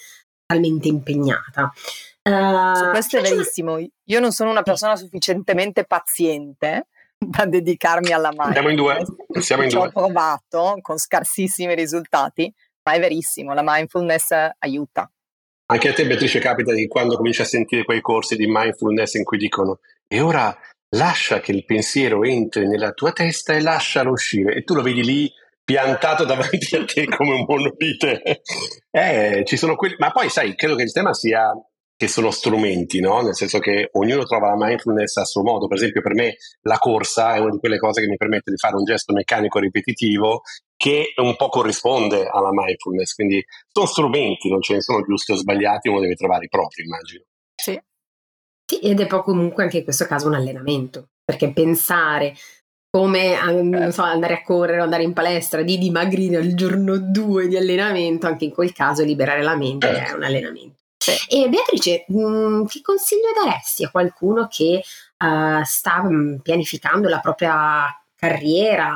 talmente 0.47 0.89
impegnata 0.89 1.73
uh, 2.23 2.91
questo 2.91 3.19
è 3.19 3.23
verissimo 3.23 3.79
io 3.79 4.21
non 4.21 4.33
sono 4.33 4.51
una 4.51 4.63
persona 4.63 4.97
sufficientemente 4.97 5.85
paziente 5.85 6.87
da 7.27 7.47
dedicarmi 7.47 8.13
alla 8.13 8.31
mindfulness. 8.31 8.53
Siamo 8.53 8.69
in 8.69 8.77
due. 8.77 9.41
Siamo 9.41 9.63
in 9.63 9.71
Ci 9.71 9.77
due. 9.77 9.87
ho 9.87 9.91
provato 9.91 10.79
con 10.81 10.99
scarsissimi 10.99 11.75
risultati, 11.75 12.53
ma 12.83 12.93
è 12.93 13.01
verissimo, 13.01 13.55
la 13.55 13.63
mindfulness 13.65 14.31
aiuta. 14.59 15.11
Anche 15.67 15.89
a 15.89 15.93
te, 15.95 16.07
Beatrice, 16.07 16.41
capita 16.41 16.73
di 16.73 16.87
quando 16.87 17.17
cominci 17.17 17.41
a 17.41 17.47
sentire 17.47 17.85
quei 17.85 18.01
corsi 18.01 18.37
di 18.37 18.47
mindfulness 18.47 19.15
in 19.15 19.25
cui 19.25 19.39
dicono 19.39 19.81
e 20.07 20.21
ora 20.21 20.55
lascia 20.91 21.41
che 21.41 21.53
il 21.53 21.65
pensiero 21.65 22.23
entri 22.23 22.69
nella 22.69 22.93
tua 22.93 23.13
testa 23.13 23.55
e 23.55 23.63
lascialo 23.63 24.13
uscire. 24.13 24.55
E 24.55 24.63
tu 24.63 24.75
lo 24.75 24.83
vedi 24.83 25.03
lì 25.03 25.33
piantato 25.65 26.25
davanti 26.25 26.77
a 26.77 26.85
te 26.85 27.07
come 27.07 27.35
un 27.35 27.45
monolite. 27.47 28.43
Eh, 28.91 29.43
ci 29.45 29.57
sono 29.57 29.77
quelli... 29.77 29.97
Ma 29.99 30.11
poi, 30.11 30.29
sai, 30.29 30.55
credo 30.55 30.77
che 30.77 30.83
il 30.83 30.93
tema 30.93 31.15
sia 31.15 31.53
che 31.97 32.09
sono 32.09 32.31
strumenti, 32.31 33.01
no? 33.01 33.23
nel 33.23 33.35
senso 33.35 33.61
che 33.61 33.89
ognuno 33.93 34.25
trova 34.25 34.49
la 34.49 34.67
mindfulness 34.67 35.17
a 35.17 35.25
suo 35.25 35.43
modo. 35.43 35.67
Per 35.67 35.77
esempio, 35.77 36.03
per 36.03 36.15
me 36.15 36.37
la 36.63 36.79
corsa 36.79 37.35
è 37.35 37.39
una 37.39 37.53
di 37.53 37.59
quelle 37.59 37.79
cose 37.79 38.01
che 38.01 38.09
mi 38.09 38.17
permette 38.17 38.51
di 38.51 38.57
fare 38.57 38.77
un 38.77 38.85
gesto 38.85 39.13
meccanico 39.13 39.59
ripetitivo 39.59 40.43
che 40.77 41.13
un 41.17 41.37
po' 41.37 41.49
corrisponde 41.49 42.27
alla 42.27 42.51
mindfulness. 42.53 43.15
Quindi 43.15 43.45
sono 43.71 43.87
strumenti, 43.87 44.51
non 44.51 44.61
ce 44.61 44.75
ne 44.75 44.81
sono 44.81 45.03
giusti 45.03 45.33
o 45.33 45.37
sbagliati, 45.37 45.89
uno 45.89 46.01
deve 46.01 46.15
trovare 46.15 46.45
i 46.45 46.49
propri, 46.49 46.85
immagino. 46.85 47.25
Sì. 47.55 47.81
ed 48.83 49.01
è 49.01 49.07
poi 49.07 49.23
comunque 49.23 49.63
anche 49.63 49.79
in 49.79 49.85
questo 49.85 50.05
caso 50.07 50.27
un 50.27 50.35
allenamento, 50.35 51.11
perché 51.25 51.53
pensare 51.53 52.35
come 52.95 53.37
non 53.61 53.91
so, 53.91 54.03
andare 54.03 54.35
a 54.35 54.43
correre 54.45 54.79
o 54.79 54.85
andare 54.85 55.03
in 55.03 55.13
palestra 55.13 55.63
di 55.63 55.79
dimagrire 55.79 56.37
al 56.37 56.55
giorno 56.55 56.97
2 56.97 57.49
di 57.49 57.57
allenamento, 57.57 58.29
anche 58.29 58.45
in 58.45 58.53
quel 58.53 58.73
caso 58.73 59.03
liberare 59.03 59.43
la 59.43 59.57
mente 59.57 59.89
certo. 59.89 60.13
è 60.13 60.15
un 60.15 60.23
allenamento. 60.23 60.79
E 61.29 61.49
Beatrice, 61.49 62.05
mh, 62.07 62.25
mm, 62.25 62.65
che 62.67 62.81
consiglio 62.83 63.33
daresti 63.35 63.83
a 63.83 63.91
qualcuno 63.91 64.47
che 64.49 64.81
uh, 65.19 65.65
sta 65.65 66.05
mm, 66.05 66.37
pianificando 66.37 67.09
la 67.09 67.19
propria 67.19 67.87
carriera 68.15 68.95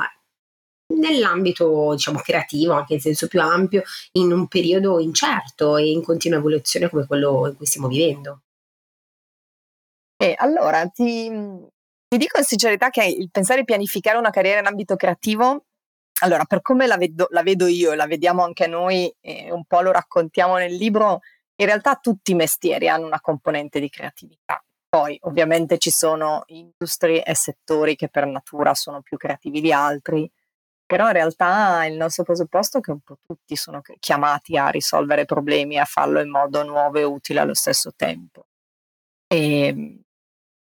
nell'ambito 0.93 1.91
diciamo 1.91 2.19
creativo, 2.19 2.75
anche 2.75 2.93
in 2.93 3.01
senso 3.01 3.27
più 3.27 3.41
ampio, 3.41 3.83
in 4.13 4.31
un 4.31 4.47
periodo 4.47 5.01
incerto 5.01 5.75
e 5.75 5.89
in 5.89 6.01
continua 6.01 6.37
evoluzione 6.37 6.89
come 6.89 7.05
quello 7.05 7.47
in 7.49 7.57
cui 7.57 7.65
stiamo 7.65 7.89
vivendo? 7.89 8.43
E 10.15 10.35
allora 10.37 10.87
ti, 10.87 11.29
Ti 12.09 12.17
dico 12.17 12.39
in 12.39 12.43
sincerità 12.43 12.89
che 12.89 13.05
il 13.05 13.29
pensare 13.29 13.59
di 13.59 13.65
pianificare 13.65 14.17
una 14.17 14.31
carriera 14.31 14.59
in 14.59 14.65
ambito 14.65 14.95
creativo, 14.95 15.65
allora 16.21 16.43
per 16.45 16.63
come 16.63 16.87
la 16.87 16.97
vedo, 16.97 17.27
la 17.29 17.43
vedo 17.43 17.67
io 17.67 17.91
e 17.91 17.95
la 17.95 18.07
vediamo 18.07 18.43
anche 18.43 18.65
noi 18.65 19.13
e 19.21 19.51
un 19.51 19.63
po' 19.65 19.81
lo 19.81 19.91
raccontiamo 19.91 20.57
nel 20.57 20.73
libro, 20.73 21.19
in 21.55 21.67
realtà 21.67 21.97
tutti 21.97 22.31
i 22.31 22.35
mestieri 22.35 22.89
hanno 22.89 23.05
una 23.05 23.21
componente 23.21 23.79
di 23.79 23.89
creatività. 23.89 24.59
Poi 24.89 25.19
ovviamente 25.21 25.77
ci 25.77 25.91
sono 25.91 26.45
industrie 26.47 27.23
e 27.23 27.35
settori 27.35 27.95
che 27.95 28.09
per 28.09 28.25
natura 28.25 28.73
sono 28.73 29.03
più 29.03 29.15
creativi 29.15 29.61
di 29.61 29.71
altri, 29.71 30.27
però 30.87 31.05
in 31.05 31.13
realtà 31.13 31.85
il 31.85 31.95
nostro 31.95 32.23
presupposto 32.23 32.79
è 32.79 32.81
che 32.81 32.89
un 32.89 33.01
po' 33.01 33.19
tutti 33.23 33.55
sono 33.55 33.83
chiamati 33.99 34.57
a 34.57 34.69
risolvere 34.69 35.25
problemi, 35.25 35.77
a 35.77 35.85
farlo 35.85 36.19
in 36.21 36.31
modo 36.31 36.63
nuovo 36.63 36.97
e 36.97 37.03
utile 37.03 37.41
allo 37.41 37.53
stesso 37.53 37.93
tempo. 37.95 38.47
E, 39.27 39.99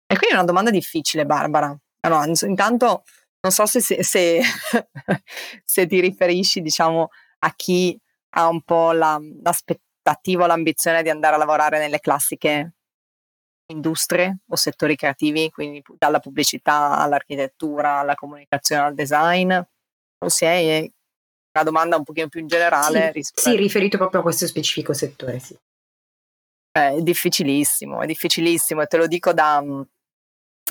e 0.06 0.16
quindi 0.16 0.34
è 0.34 0.38
una 0.38 0.44
domanda 0.44 0.70
difficile, 0.70 1.26
Barbara. 1.26 1.76
Allora, 2.00 2.26
intanto 2.26 3.04
non 3.40 3.52
so 3.52 3.66
se, 3.66 3.80
se, 3.80 4.02
se, 4.02 4.40
se, 5.64 5.86
ti 5.86 6.00
riferisci, 6.00 6.60
diciamo, 6.60 7.08
a 7.40 7.52
chi 7.54 7.98
ha 8.36 8.48
un 8.48 8.62
po' 8.62 8.92
la, 8.92 9.20
l'aspettativa 9.42 10.44
o 10.44 10.46
l'ambizione 10.46 11.02
di 11.02 11.10
andare 11.10 11.34
a 11.34 11.38
lavorare 11.38 11.78
nelle 11.78 12.00
classiche 12.00 12.74
industrie 13.66 14.38
o 14.48 14.56
settori 14.56 14.96
creativi, 14.96 15.50
quindi 15.50 15.82
dalla 15.98 16.20
pubblicità 16.20 16.98
all'architettura, 16.98 17.98
alla 17.98 18.14
comunicazione, 18.14 18.82
al 18.82 18.94
design, 18.94 19.52
o 19.52 20.28
se 20.28 20.46
è 20.46 20.90
una 21.54 21.64
domanda 21.64 21.96
un 21.96 22.04
pochino 22.04 22.28
più 22.28 22.40
in 22.40 22.46
generale. 22.46 23.06
Sì, 23.06 23.12
rispetto... 23.12 23.50
sì 23.50 23.56
riferito 23.56 23.96
proprio 23.96 24.20
a 24.20 24.22
questo 24.22 24.46
specifico 24.46 24.92
settore, 24.92 25.38
sì. 25.38 25.56
È 26.70 27.00
difficilissimo, 27.00 28.00
è 28.00 28.06
difficilissimo 28.06 28.82
e 28.82 28.86
te 28.86 28.96
lo 28.96 29.06
dico 29.06 29.32
da, 29.32 29.62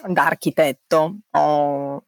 da 0.08 0.26
architetto. 0.26 1.18
Ho, 1.32 2.04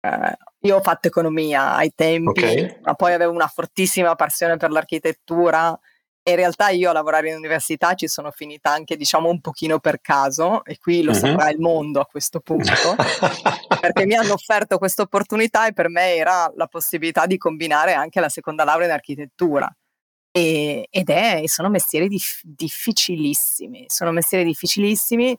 eh, 0.00 0.36
io 0.60 0.76
ho 0.76 0.80
fatto 0.80 1.08
economia 1.08 1.74
ai 1.74 1.92
tempi, 1.94 2.28
okay. 2.28 2.78
ma 2.82 2.94
poi 2.94 3.12
avevo 3.12 3.32
una 3.32 3.48
fortissima 3.48 4.14
passione 4.14 4.56
per 4.56 4.70
l'architettura 4.70 5.78
in 6.30 6.36
realtà 6.36 6.68
io 6.68 6.90
a 6.90 6.92
lavorare 6.92 7.30
in 7.30 7.36
università 7.36 7.94
ci 7.94 8.06
sono 8.06 8.30
finita 8.30 8.70
anche 8.70 8.96
diciamo 8.96 9.28
un 9.28 9.40
pochino 9.40 9.78
per 9.78 10.00
caso 10.00 10.64
e 10.64 10.78
qui 10.78 11.02
lo 11.02 11.12
uh-huh. 11.12 11.16
saprà 11.16 11.50
il 11.50 11.58
mondo 11.58 12.00
a 12.00 12.06
questo 12.06 12.40
punto 12.40 12.96
perché 13.80 14.06
mi 14.06 14.14
hanno 14.14 14.34
offerto 14.34 14.78
questa 14.78 15.02
opportunità 15.02 15.66
e 15.66 15.72
per 15.72 15.88
me 15.88 16.14
era 16.14 16.50
la 16.54 16.66
possibilità 16.66 17.26
di 17.26 17.38
combinare 17.38 17.94
anche 17.94 18.20
la 18.20 18.28
seconda 18.28 18.64
laurea 18.64 18.86
in 18.86 18.92
architettura 18.92 19.74
e, 20.30 20.86
ed 20.90 21.08
è, 21.08 21.42
sono 21.46 21.70
mestieri 21.70 22.08
dif- 22.08 22.42
difficilissimi 22.42 23.84
sono 23.88 24.12
mestieri 24.12 24.44
difficilissimi 24.44 25.38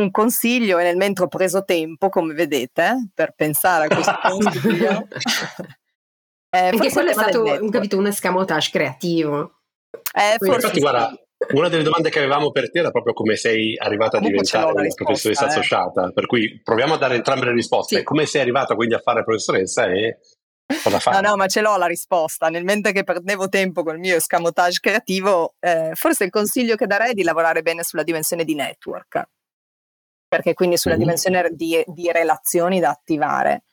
un 0.00 0.10
consiglio 0.10 0.78
e 0.78 0.84
nel 0.84 0.96
mentre 0.96 1.24
ho 1.24 1.28
preso 1.28 1.64
tempo 1.64 2.08
come 2.08 2.34
vedete 2.34 3.10
per 3.14 3.34
pensare 3.36 3.86
a 3.86 3.94
questo 3.94 4.18
consiglio 4.22 5.06
eh, 6.50 6.70
perché 6.70 6.90
quello 6.90 7.10
è 7.10 7.14
stato 7.14 7.42
un, 7.42 7.70
capito, 7.70 7.98
un 7.98 8.06
escamotage 8.06 8.70
creativo 8.70 9.58
eh, 10.12 10.36
Infatti, 10.44 10.80
guarda, 10.80 11.12
una 11.54 11.68
delle 11.68 11.82
domande 11.82 12.10
che 12.10 12.18
avevamo 12.18 12.50
per 12.50 12.70
te 12.70 12.80
era 12.80 12.90
proprio 12.90 13.14
come 13.14 13.36
sei 13.36 13.76
arrivata 13.76 14.18
a 14.18 14.20
diventare 14.20 14.70
una 14.70 14.86
professoressa 14.94 15.44
eh. 15.44 15.48
associata, 15.48 16.10
per 16.10 16.26
cui 16.26 16.60
proviamo 16.62 16.94
a 16.94 16.98
dare 16.98 17.14
entrambe 17.14 17.46
le 17.46 17.52
risposte. 17.52 17.98
Sì. 17.98 18.02
Come 18.02 18.26
sei 18.26 18.42
arrivata 18.42 18.74
quindi 18.74 18.94
a 18.94 18.98
fare 18.98 19.24
professoressa 19.24 19.86
e 19.86 20.18
cosa 20.82 20.98
fai? 20.98 21.20
No, 21.20 21.28
no, 21.28 21.36
ma 21.36 21.46
ce 21.46 21.60
l'ho 21.60 21.76
la 21.76 21.86
risposta. 21.86 22.48
Nel 22.48 22.64
mentre 22.64 22.92
che 22.92 23.04
perdevo 23.04 23.48
tempo 23.48 23.82
con 23.82 23.94
il 23.94 24.00
mio 24.00 24.16
escamotage 24.16 24.78
creativo, 24.80 25.54
eh, 25.60 25.90
forse 25.94 26.24
il 26.24 26.30
consiglio 26.30 26.76
che 26.76 26.86
darei 26.86 27.10
è 27.10 27.14
di 27.14 27.22
lavorare 27.22 27.62
bene 27.62 27.82
sulla 27.82 28.02
dimensione 28.02 28.44
di 28.44 28.54
network, 28.54 29.22
perché 30.28 30.54
quindi 30.54 30.76
sulla 30.76 30.94
mm-hmm. 30.94 31.02
dimensione 31.02 31.48
di, 31.52 31.82
di, 31.86 32.12
relazioni 32.12 32.80
da 32.80 32.90
attivare. 32.90 33.64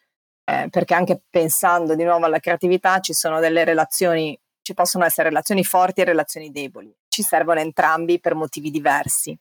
Eh, 0.45 0.67
perché 0.69 0.93
anche 0.93 1.21
pensando 1.29 1.95
di 1.95 2.03
nuovo 2.03 2.25
alla 2.25 2.39
creatività 2.39 2.99
ci 2.99 3.13
sono 3.13 3.39
delle 3.39 3.63
relazioni 3.63 4.39
ci 4.65 4.73
possono 4.73 5.05
essere 5.05 5.29
relazioni 5.29 5.63
forti 5.63 6.01
e 6.01 6.05
relazioni 6.05 6.49
deboli. 6.49 6.91
Ci 7.07 7.21
servono 7.21 7.59
entrambi 7.59 8.19
per 8.19 8.33
motivi 8.33 8.71
diversi. 8.71 9.37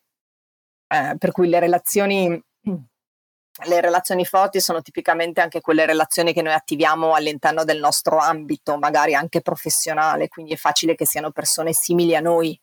Eh, 0.87 1.17
per 1.17 1.33
cui 1.33 1.49
le 1.49 1.59
relazioni, 1.61 2.29
le 3.65 3.81
relazioni 3.81 4.27
forti 4.27 4.61
sono 4.61 4.83
tipicamente 4.83 5.41
anche 5.41 5.63
quelle 5.63 5.87
relazioni 5.87 6.35
che 6.35 6.43
noi 6.43 6.53
attiviamo 6.53 7.15
all'interno 7.15 7.65
del 7.65 7.79
nostro 7.79 8.19
ambito, 8.19 8.77
magari 8.77 9.15
anche 9.15 9.41
professionale, 9.41 10.29
quindi 10.29 10.53
è 10.53 10.57
facile 10.57 10.95
che 10.95 11.07
siano 11.07 11.31
persone 11.31 11.73
simili 11.73 12.15
a 12.15 12.21
noi, 12.21 12.61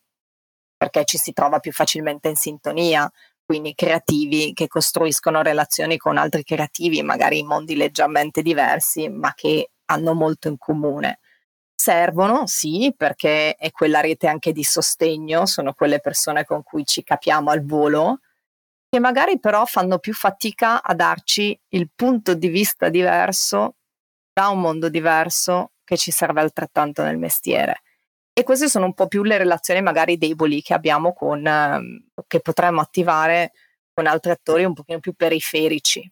perché 0.76 1.04
ci 1.04 1.18
si 1.18 1.32
trova 1.32 1.58
più 1.58 1.72
facilmente 1.72 2.28
in 2.28 2.36
sintonia, 2.36 3.10
quindi 3.44 3.74
creativi 3.74 4.52
che 4.52 4.68
costruiscono 4.68 5.42
relazioni 5.42 5.96
con 5.96 6.16
altri 6.16 6.42
creativi, 6.44 7.02
magari 7.02 7.38
in 7.40 7.46
mondi 7.46 7.76
leggermente 7.76 8.42
diversi, 8.42 9.08
ma 9.08 9.32
che 9.34 9.70
hanno 9.86 10.14
molto 10.14 10.48
in 10.48 10.56
comune. 10.58 11.18
Servono, 11.74 12.46
sì, 12.46 12.94
perché 12.96 13.54
è 13.54 13.70
quella 13.70 14.00
rete 14.00 14.28
anche 14.28 14.52
di 14.52 14.62
sostegno, 14.62 15.46
sono 15.46 15.72
quelle 15.74 16.00
persone 16.00 16.44
con 16.44 16.62
cui 16.62 16.84
ci 16.84 17.02
capiamo 17.02 17.50
al 17.50 17.64
volo, 17.64 18.20
che 18.88 19.00
magari 19.00 19.40
però 19.40 19.64
fanno 19.64 19.98
più 19.98 20.12
fatica 20.12 20.82
a 20.82 20.94
darci 20.94 21.58
il 21.70 21.90
punto 21.94 22.34
di 22.34 22.48
vista 22.48 22.88
diverso 22.88 23.76
da 24.32 24.48
un 24.48 24.60
mondo 24.60 24.88
diverso 24.88 25.72
che 25.84 25.96
ci 25.96 26.10
serve 26.10 26.40
altrettanto 26.40 27.02
nel 27.02 27.18
mestiere. 27.18 27.82
E 28.34 28.42
queste 28.44 28.68
sono 28.68 28.86
un 28.86 28.94
po' 28.94 29.08
più 29.08 29.22
le 29.22 29.36
relazioni 29.36 29.82
magari 29.82 30.16
deboli 30.16 30.62
che 30.62 30.74
abbiamo 30.74 31.12
con, 31.12 31.46
eh, 31.46 32.04
che 32.26 32.40
potremmo 32.40 32.80
attivare 32.80 33.52
con 33.92 34.06
altri 34.06 34.30
attori 34.30 34.64
un 34.64 34.72
pochino 34.72 35.00
più 35.00 35.12
periferici. 35.12 36.10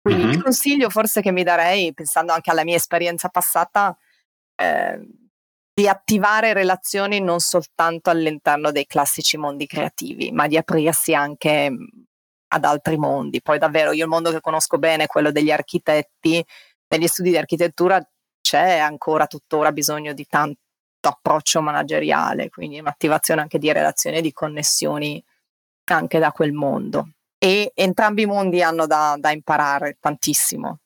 Quindi 0.00 0.24
mm-hmm. 0.24 0.32
il 0.32 0.42
consiglio 0.42 0.90
forse 0.90 1.20
che 1.20 1.30
mi 1.30 1.44
darei, 1.44 1.94
pensando 1.94 2.32
anche 2.32 2.50
alla 2.50 2.64
mia 2.64 2.74
esperienza 2.74 3.28
passata, 3.28 3.96
Ehm, 4.62 5.20
di 5.74 5.88
attivare 5.88 6.52
relazioni 6.52 7.20
non 7.20 7.40
soltanto 7.40 8.10
all'interno 8.10 8.70
dei 8.72 8.86
classici 8.86 9.38
mondi 9.38 9.66
creativi, 9.66 10.30
ma 10.30 10.46
di 10.46 10.58
aprirsi 10.58 11.14
anche 11.14 11.70
mhmm, 11.70 11.86
ad 12.48 12.64
altri 12.64 12.98
mondi. 12.98 13.40
Poi 13.42 13.58
davvero 13.58 13.92
io 13.92 14.04
il 14.04 14.10
mondo 14.10 14.30
che 14.30 14.40
conosco 14.40 14.78
bene 14.78 15.04
è 15.04 15.06
quello 15.06 15.32
degli 15.32 15.50
architetti, 15.50 16.44
negli 16.88 17.06
studi 17.06 17.30
di 17.30 17.38
architettura 17.38 18.06
c'è 18.42 18.78
ancora 18.78 19.26
tuttora 19.26 19.72
bisogno 19.72 20.12
di 20.12 20.26
tanto 20.26 20.60
approccio 21.08 21.60
manageriale, 21.60 22.48
quindi 22.50 22.78
un'attivazione 22.78 23.40
anche 23.40 23.58
di 23.58 23.72
relazioni 23.72 24.18
e 24.18 24.22
di 24.22 24.32
connessioni 24.32 25.22
anche 25.84 26.18
da 26.18 26.32
quel 26.32 26.52
mondo. 26.52 27.10
E 27.38 27.72
entrambi 27.74 28.22
i 28.22 28.26
mondi 28.26 28.62
hanno 28.62 28.86
da, 28.86 29.16
da 29.18 29.30
imparare 29.32 29.96
tantissimo 30.00 30.78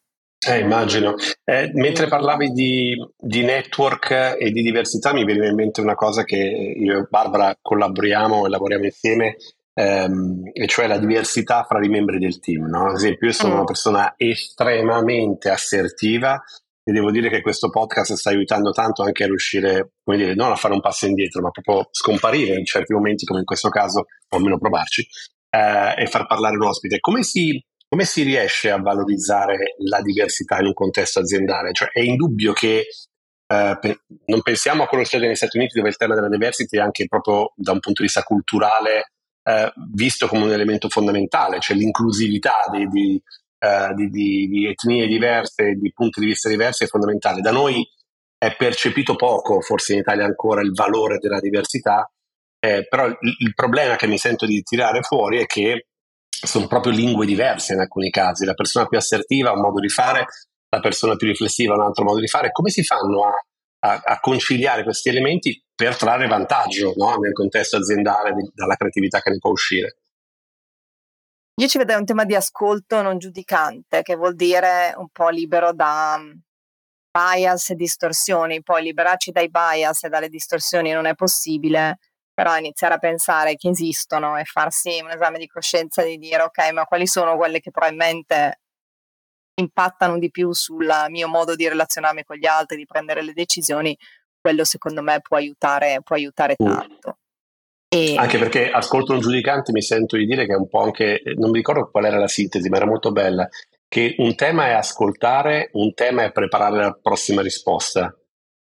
eh, 0.47 0.61
immagino. 0.61 1.17
Eh, 1.45 1.71
mentre 1.75 2.07
parlavi 2.07 2.53
di, 2.53 2.95
di, 3.19 3.43
network 3.43 4.37
e 4.39 4.51
di 4.53 4.63
diversità, 4.63 5.13
mi 5.13 5.25
viene 5.25 5.49
in 5.49 5.55
mente 5.55 5.81
una 5.81 5.95
cosa 5.95 6.25
che 6.25 6.37
io 6.37 6.99
e 6.99 7.07
Barbara 7.09 7.57
collaboriamo 7.61 8.47
e 8.47 8.49
lavoriamo 8.49 8.85
insieme, 8.85 9.37
ehm, 9.75 10.51
e 10.53 10.67
cioè 10.69 10.87
la 10.87 10.99
diversità 10.99 11.65
fra 11.65 11.85
i 11.85 11.89
membri 11.89 12.19
del 12.19 12.39
team. 12.39 12.67
No? 12.67 12.87
Ad 12.89 12.95
esempio, 12.95 13.27
io 13.27 13.33
sono 13.33 13.55
una 13.55 13.63
mm. 13.63 13.67
persona 13.67 14.15
estremamente 14.17 15.51
assertiva 15.51 16.41
e 16.89 16.93
devo 16.93 17.11
dire 17.11 17.29
che 17.29 17.41
questo 17.41 17.69
podcast 17.69 18.13
sta 18.13 18.31
aiutando 18.31 18.71
tanto 18.71 19.03
anche 19.03 19.25
a 19.25 19.27
riuscire, 19.27 19.95
come 20.05 20.19
dire, 20.19 20.35
non 20.37 20.53
a 20.53 20.55
fare 20.55 20.73
un 20.73 20.81
passo 20.81 21.07
indietro, 21.07 21.43
ma 21.43 21.51
proprio 21.51 21.89
scomparire 21.91 22.57
in 22.57 22.65
certi 22.65 22.93
momenti, 22.93 23.25
come 23.25 23.41
in 23.41 23.45
questo 23.45 23.69
caso, 23.71 24.05
o 24.29 24.37
almeno 24.37 24.57
provarci, 24.57 25.05
eh, 25.51 25.95
e 25.99 26.07
far 26.07 26.27
parlare 26.29 26.55
un 26.55 26.63
ospite. 26.63 27.01
Come 27.01 27.25
si 27.25 27.61
come 27.89 28.05
si 28.05 28.23
riesce 28.23 28.71
a 28.71 28.81
valorizzare 28.81 29.75
la 29.79 30.01
diversità 30.01 30.59
in 30.59 30.67
un 30.67 30.75
contesto 30.75 31.21
aziendale? 31.21 31.73
Cioè, 31.73 31.89
è 31.91 32.01
indubbio 32.01 32.53
che 32.53 32.87
eh, 33.47 33.79
pe- 33.81 34.01
non 34.27 34.43
pensiamo 34.43 34.85
a 34.85 34.87
quello 34.87 35.03
che 35.03 35.09
succede 35.09 35.27
negli 35.27 35.37
Stati 35.37 35.57
Uniti 35.57 35.77
dove 35.77 35.89
il 35.89 35.97
tema 35.97 36.15
della 36.15 36.29
diversity 36.29 36.77
è 36.77 36.81
anche 36.81 37.07
proprio 37.07 37.53
da 37.57 37.73
un 37.73 37.81
punto 37.81 38.03
di 38.03 38.07
vista 38.07 38.23
culturale 38.23 39.13
eh, 39.43 39.73
visto 39.93 40.27
come 40.27 40.45
un 40.45 40.53
elemento 40.53 40.89
fondamentale, 40.89 41.61
cioè 41.61 41.77
l'inclusività 41.77 42.65
di, 42.71 42.87
di, 42.89 43.23
uh, 43.59 43.95
di, 43.95 44.09
di, 44.49 44.67
etnie 44.67 45.07
diverse, 45.07 45.73
di 45.73 45.93
punti 45.93 46.21
di 46.21 46.27
vista 46.27 46.49
diversi 46.49 46.85
è 46.85 46.87
fondamentale. 46.87 47.41
Da 47.41 47.51
noi 47.51 47.87
è 48.39 48.55
percepito 48.57 49.17
poco, 49.17 49.61
forse 49.61 49.95
in 49.95 50.01
Italia 50.01 50.25
ancora, 50.25 50.61
il 50.61 50.73
valore 50.73 51.19
della 51.19 51.41
diversità, 51.41 52.11
eh, 52.59 52.87
però 52.89 53.07
il, 53.07 53.17
il, 53.21 53.55
problema 53.55 53.97
che 53.97 54.07
mi 54.07 54.19
sento 54.19 54.47
di 54.47 54.63
tirare 54.63 55.03
fuori 55.03 55.41
è 55.41 55.47
che 55.47 55.87
sono 56.29 56.67
proprio 56.67 56.93
lingue 56.93 57.27
diverse 57.27 57.75
in 57.75 57.81
alcuni 57.81 58.11
casi. 58.11 58.45
La 58.45 58.55
persona 58.55 58.87
più 58.87 58.99
assertiva 58.99 59.51
ha 59.51 59.55
un 59.55 59.61
modo 59.61 59.81
di 59.81 59.89
fare, 59.89 60.27
la 60.69 60.81
persona 60.81 61.17
più 61.17 61.29
riflessiva 61.29 61.75
ha 61.75 61.79
un 61.79 61.85
altro 61.85 62.05
modo 62.05 62.21
di 62.21 62.29
fare. 62.29 62.51
Come 62.53 62.71
si 62.71 62.83
fanno 62.83 63.25
a, 63.25 63.89
a, 63.89 64.01
a 64.05 64.21
conciliare 64.21 64.83
questi 64.83 65.09
elementi 65.09 65.63
per 65.75 65.97
trarre 65.97 66.27
vantaggio 66.27 66.93
no? 66.97 67.17
nel 67.17 67.33
contesto 67.33 67.77
aziendale 67.77 68.33
di, 68.33 68.51
dalla 68.55 68.77
creatività 68.77 69.21
che 69.21 69.31
ne 69.31 69.39
può 69.39 69.51
uscire? 69.51 69.97
Io 71.59 71.69
ci 71.69 71.79
vedo 71.79 71.97
un 71.97 72.05
tema 72.05 72.27
di 72.27 72.35
ascolto 72.35 73.01
non 73.01 73.17
giudicante, 73.17 74.03
che 74.03 74.15
vuol 74.15 74.35
dire 74.35 74.93
un 74.99 75.09
po' 75.09 75.31
libero 75.31 75.73
da 75.73 76.19
mm, 76.19 76.33
bias 77.11 77.71
e 77.71 77.75
distorsioni. 77.75 78.63
Poi 78.63 78.83
liberarci 78.83 79.31
dai 79.31 79.49
bias 79.49 80.05
e 80.05 80.09
dalle 80.11 80.29
distorsioni 80.29 80.93
non 80.93 81.07
è 81.07 81.15
possibile 81.15 81.99
però 82.35 82.55
iniziare 82.59 82.95
a 82.95 82.99
pensare 82.99 83.57
che 83.57 83.71
esistono 83.71 84.37
e 84.37 84.45
farsi 84.45 85.01
un 85.03 85.11
esame 85.11 85.39
di 85.39 85.47
coscienza 85.47 86.03
di 86.03 86.19
dire 86.19 86.43
ok, 86.43 86.73
ma 86.73 86.85
quali 86.85 87.07
sono 87.07 87.35
quelle 87.39 87.61
che 87.61 87.71
probabilmente 87.71 88.61
impattano 89.55 90.19
di 90.19 90.31
più 90.31 90.53
sul 90.53 90.87
mio 91.09 91.29
modo 91.29 91.57
di 91.57 91.67
relazionarmi 91.67 92.25
con 92.25 92.37
gli 92.37 92.45
altri, 92.45 92.77
di 92.77 92.85
prendere 92.85 93.23
le 93.23 93.33
decisioni, 93.33 93.97
quello 94.39 94.65
secondo 94.65 95.01
me 95.01 95.23
può 95.23 95.39
aiutare, 95.39 96.03
può 96.03 96.17
aiutare 96.17 96.57
tanto. 96.57 97.17
E... 97.89 98.17
Anche 98.17 98.39
perché 98.39 98.71
ascolto 98.71 99.13
un 99.13 99.21
giudicante 99.21 99.73
mi 99.73 99.83
sento 99.83 100.17
di 100.17 100.27
dire 100.27 100.47
che 100.47 100.53
è 100.53 100.57
un 100.57 100.69
po' 100.69 100.83
anche, 100.83 101.23
non 101.37 101.51
mi 101.51 101.59
ricordo 101.59 101.89
qual 101.91 102.05
era 102.05 102.19
la 102.19 102.29
sintesi, 102.29 102.69
ma 102.69 102.77
era 102.77 102.87
molto 102.87 103.13
bella, 103.13 103.49
che 103.89 104.15
un 104.19 104.35
tema 104.35 104.67
è 104.67 104.73
ascoltare, 104.73 105.71
un 105.73 105.95
tema 105.95 106.25
è 106.25 106.33
preparare 106.33 106.77
la 106.77 106.99
prossima 107.01 107.43
risposta. 107.43 108.15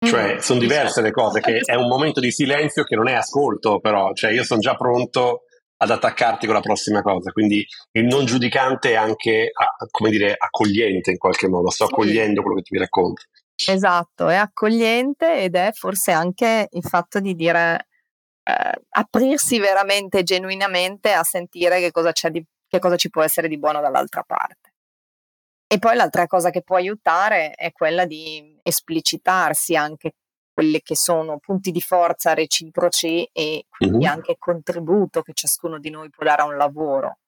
Cioè, 0.03 0.35
mm, 0.35 0.37
sono 0.39 0.59
diverse 0.59 1.01
le 1.01 1.11
cose, 1.11 1.41
che 1.41 1.59
è 1.59 1.75
un 1.75 1.87
momento 1.87 2.19
di 2.19 2.31
silenzio 2.31 2.83
che 2.83 2.95
non 2.95 3.07
è 3.07 3.13
ascolto, 3.13 3.79
però, 3.79 4.13
cioè 4.13 4.31
io 4.31 4.43
sono 4.43 4.59
già 4.59 4.75
pronto 4.75 5.43
ad 5.77 5.91
attaccarti 5.91 6.47
con 6.47 6.55
la 6.55 6.61
prossima 6.61 7.01
cosa, 7.01 7.31
quindi 7.31 7.65
il 7.91 8.05
non 8.05 8.25
giudicante 8.25 8.91
è 8.91 8.95
anche, 8.95 9.51
come 9.91 10.09
dire, 10.09 10.35
accogliente 10.37 11.11
in 11.11 11.17
qualche 11.17 11.47
modo, 11.47 11.69
sto 11.69 11.85
accogliendo 11.85 12.41
quello 12.41 12.57
che 12.57 12.63
tu 12.63 12.75
mi 12.75 12.79
racconti. 12.79 13.23
Esatto, 13.67 14.27
è 14.27 14.35
accogliente 14.35 15.41
ed 15.41 15.55
è 15.55 15.69
forse 15.73 16.11
anche 16.11 16.67
il 16.71 16.83
fatto 16.83 17.19
di 17.19 17.35
dire 17.35 17.87
eh, 18.43 18.81
aprirsi 18.89 19.59
veramente, 19.59 20.23
genuinamente 20.23 21.11
a 21.11 21.23
sentire 21.23 21.79
che 21.79 21.91
cosa, 21.91 22.11
di, 22.29 22.43
che 22.67 22.79
cosa 22.79 22.95
ci 22.95 23.09
può 23.09 23.21
essere 23.21 23.47
di 23.47 23.57
buono 23.57 23.81
dall'altra 23.81 24.23
parte. 24.23 24.73
E 25.67 25.79
poi 25.79 25.95
l'altra 25.95 26.27
cosa 26.27 26.49
che 26.49 26.63
può 26.63 26.75
aiutare 26.75 27.51
è 27.53 27.71
quella 27.71 28.05
di 28.05 28.59
esplicitarsi 28.61 29.75
anche 29.75 30.15
quelli 30.53 30.81
che 30.81 30.97
sono 30.97 31.39
punti 31.39 31.71
di 31.71 31.79
forza 31.79 32.33
reciproci 32.33 33.23
e 33.31 33.65
quindi 33.69 33.99
mm-hmm. 33.99 34.13
anche 34.13 34.35
contributo 34.37 35.21
che 35.21 35.31
ciascuno 35.33 35.79
di 35.79 35.89
noi 35.89 36.09
può 36.09 36.25
dare 36.25 36.41
a 36.41 36.45
un 36.45 36.57
lavoro. 36.57 37.19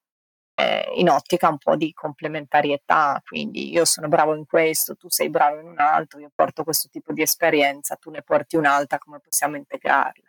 Eh, 0.56 0.92
in 0.96 1.08
ottica 1.08 1.48
un 1.48 1.58
po' 1.58 1.74
di 1.74 1.92
complementarietà, 1.92 3.20
quindi 3.24 3.72
io 3.72 3.84
sono 3.84 4.06
bravo 4.06 4.34
in 4.36 4.44
questo, 4.46 4.94
tu 4.94 5.08
sei 5.08 5.28
bravo 5.28 5.58
in 5.58 5.66
un 5.66 5.80
altro, 5.80 6.20
io 6.20 6.30
porto 6.32 6.62
questo 6.62 6.88
tipo 6.90 7.12
di 7.12 7.22
esperienza, 7.22 7.96
tu 7.96 8.10
ne 8.10 8.22
porti 8.22 8.56
un'altra, 8.56 8.98
come 8.98 9.18
possiamo 9.18 9.56
integrarle? 9.56 10.23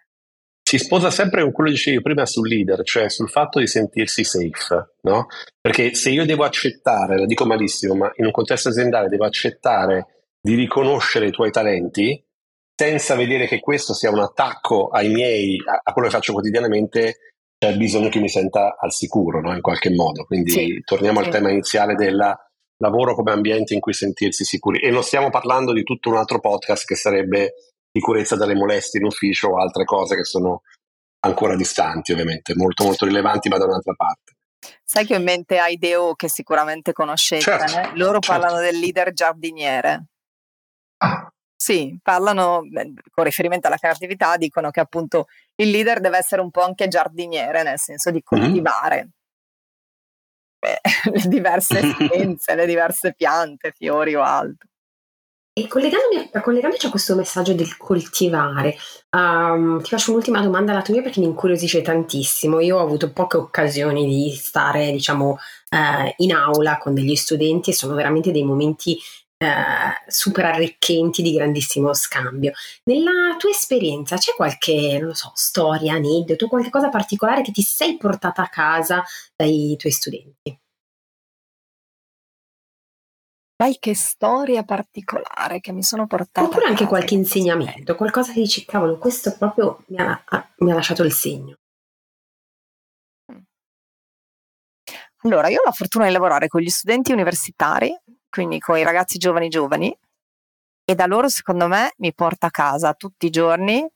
Si 0.68 0.80
sposa 0.80 1.12
sempre 1.12 1.44
con 1.44 1.52
quello 1.52 1.70
che 1.70 1.76
dicevi 1.76 2.02
prima 2.02 2.26
sul 2.26 2.48
leader, 2.48 2.82
cioè 2.84 3.08
sul 3.08 3.30
fatto 3.30 3.60
di 3.60 3.68
sentirsi 3.68 4.24
safe, 4.24 4.96
no? 5.02 5.28
Perché 5.62 5.94
se 5.94 6.10
io 6.10 6.26
devo 6.26 6.44
accettare, 6.44 7.20
la 7.20 7.28
dico 7.28 7.46
malissimo, 7.46 7.94
ma 7.94 8.12
in 8.16 8.26
un 8.26 8.32
contesto 8.32 8.70
aziendale 8.70 9.08
devo 9.08 9.26
accettare 9.26 10.24
di 10.42 10.56
riconoscere 10.56 11.28
i 11.28 11.32
tuoi 11.32 11.52
talenti 11.52 12.20
senza 12.76 13.16
vedere 13.16 13.46
che 13.46 13.60
questo 13.60 13.94
sia 13.94 14.10
un 14.10 14.20
attacco 14.20 14.88
ai 14.88 15.10
miei, 15.10 15.62
a, 15.66 15.82
a 15.84 15.94
quello 15.94 16.08
che 16.08 16.16
faccio 16.16 16.34
quotidianamente, 16.34 17.18
c'è 17.60 17.78
bisogno 17.78 18.10
che 18.10 18.20
mi 18.20 18.28
senta 18.28 18.76
al 18.80 18.92
sicuro, 18.92 19.42
no? 19.42 19.54
In 19.54 19.62
qualche 19.62 19.92
modo. 19.92 20.26
Quindi 20.26 20.50
sì, 20.50 20.82
torniamo 20.84 21.20
sì. 21.20 21.26
al 21.26 21.32
tema 21.32 21.52
iniziale 21.52 21.94
del 21.94 22.18
lavoro 22.78 23.14
come 23.14 23.32
ambiente 23.32 23.76
in 23.76 23.80
cui 23.80 23.94
sentirsi 23.94 24.44
sicuri. 24.44 24.80
E 24.80 24.90
non 24.90 25.04
stiamo 25.04 25.30
parlando 25.30 25.74
di 25.74 25.84
tutto 25.84 26.10
un 26.10 26.18
altro 26.18 26.40
podcast 26.40 26.88
che 26.88 26.96
sarebbe 26.96 27.54
sicurezza 27.96 28.36
dalle 28.36 28.56
molestie 28.56 29.00
in 29.00 29.06
ufficio 29.06 29.50
o 29.50 29.58
altre 29.58 29.86
cose 29.86 30.18
che 30.18 30.26
sono 30.26 30.64
ancora 31.22 31.56
distanti 31.56 32.12
ovviamente, 32.12 32.54
molto 32.56 32.84
molto 32.84 33.06
rilevanti 33.06 33.48
ma 33.48 33.58
da 33.58 33.66
un'altra 33.66 33.94
parte. 33.94 34.34
Sai 34.84 35.06
che 35.06 35.16
ho 35.16 35.18
in 35.18 35.24
mente 35.24 35.58
Aideo 35.58 36.14
che 36.16 36.28
sicuramente 36.28 36.92
conoscete, 36.92 37.42
certo, 37.42 37.78
eh? 37.78 37.96
loro 37.96 38.20
certo. 38.20 38.40
parlano 38.40 38.60
del 38.60 38.78
leader 38.78 39.14
giardiniere. 39.14 40.06
Ah. 40.98 41.30
Sì, 41.58 41.98
parlano 42.02 42.64
con 43.12 43.24
riferimento 43.24 43.68
alla 43.68 43.78
creatività, 43.78 44.36
dicono 44.36 44.72
che 44.72 44.82
appunto 44.82 45.28
il 45.56 45.70
leader 45.70 46.02
deve 46.02 46.18
essere 46.18 46.42
un 46.42 46.52
po' 46.52 46.62
anche 46.62 46.90
giardiniere, 46.90 47.64
nel 47.64 47.80
senso 47.80 48.12
di 48.12 48.22
mm-hmm. 48.22 48.44
coltivare 48.44 49.10
mm-hmm. 50.66 51.16
le 51.16 51.28
diverse 51.30 51.80
essenze, 52.12 52.56
le 52.56 52.66
diverse 52.66 53.14
piante, 53.14 53.72
fiori 53.72 54.16
o 54.16 54.22
altro. 54.22 54.68
E 55.58 55.70
collegandomi, 55.70 56.32
collegandoci 56.44 56.86
a 56.86 56.90
questo 56.90 57.16
messaggio 57.16 57.54
del 57.54 57.78
coltivare, 57.78 58.76
um, 59.12 59.82
ti 59.82 59.90
faccio 59.90 60.12
un'ultima 60.12 60.42
domanda 60.42 60.74
alla 60.74 60.82
tua 60.82 61.02
perché 61.02 61.22
mi 61.22 61.28
incuriosisce 61.28 61.82
tantissimo. 61.82 62.60
Io 62.60 62.78
ho 62.78 62.82
avuto 62.82 63.14
poche 63.14 63.38
occasioni 63.38 64.06
di 64.06 64.32
stare, 64.36 64.92
diciamo, 64.92 65.30
uh, 65.30 66.14
in 66.18 66.34
aula 66.34 66.78
con 66.78 66.94
degli 66.94 67.16
studenti 67.16 67.70
e 67.70 67.74
sono 67.74 67.96
veramente 67.96 68.34
dei 68.34 68.44
momenti 68.44 69.00
uh, 69.38 69.48
super 70.08 70.44
arricchenti 70.44 71.22
di 71.22 71.32
grandissimo 71.32 71.94
scambio. 71.94 72.52
Nella 72.84 73.38
tua 73.38 73.52
esperienza 73.52 74.18
c'è 74.18 74.34
qualche, 74.36 75.00
non 75.00 75.14
so, 75.16 75.32
storia, 75.36 75.94
aneddoto, 75.94 76.50
qualche 76.50 76.70
cosa 76.70 76.90
particolare 76.90 77.42
che 77.44 77.54
ti 77.54 77.62
sei 77.62 77.96
portata 77.96 78.42
a 78.42 78.50
casa 78.50 79.06
dai 79.34 79.78
tuoi 79.78 79.94
studenti? 79.94 80.60
Qualche 83.58 83.96
storia 83.96 84.64
particolare 84.64 85.62
che 85.62 85.72
mi 85.72 85.82
sono 85.82 86.08
portata 86.08 86.46
Oppure 86.46 86.66
anche 86.66 86.86
qualche 86.86 87.14
insegnamento, 87.14 87.96
qualcosa 87.96 88.34
che 88.34 88.42
dici, 88.42 88.66
cavolo, 88.66 88.98
questo 88.98 89.36
proprio 89.38 89.84
mi 89.88 89.98
ha, 89.98 90.24
mi 90.58 90.72
ha 90.72 90.76
lasciato 90.76 91.04
il 91.04 91.14
segno. 91.14 91.56
Allora, 95.24 95.48
io 95.48 95.62
ho 95.62 95.64
la 95.64 95.72
fortuna 95.72 96.06
di 96.06 96.12
lavorare 96.12 96.48
con 96.48 96.62
gli 96.62 96.70
studenti 96.70 97.14
universitari, 97.14 97.98
quindi 98.30 98.60
con 98.60 98.78
i 98.78 98.84
ragazzi 98.84 99.18
giovani 99.18 99.48
giovani, 99.48 99.98
e 100.84 100.94
da 100.94 101.06
loro, 101.06 101.30
secondo 101.30 101.68
me, 101.68 101.94
mi 101.98 102.14
porta 102.14 102.48
a 102.48 102.52
casa 102.52 102.94
tutti 102.94 103.26
i 103.26 103.32
giorni 103.32 103.88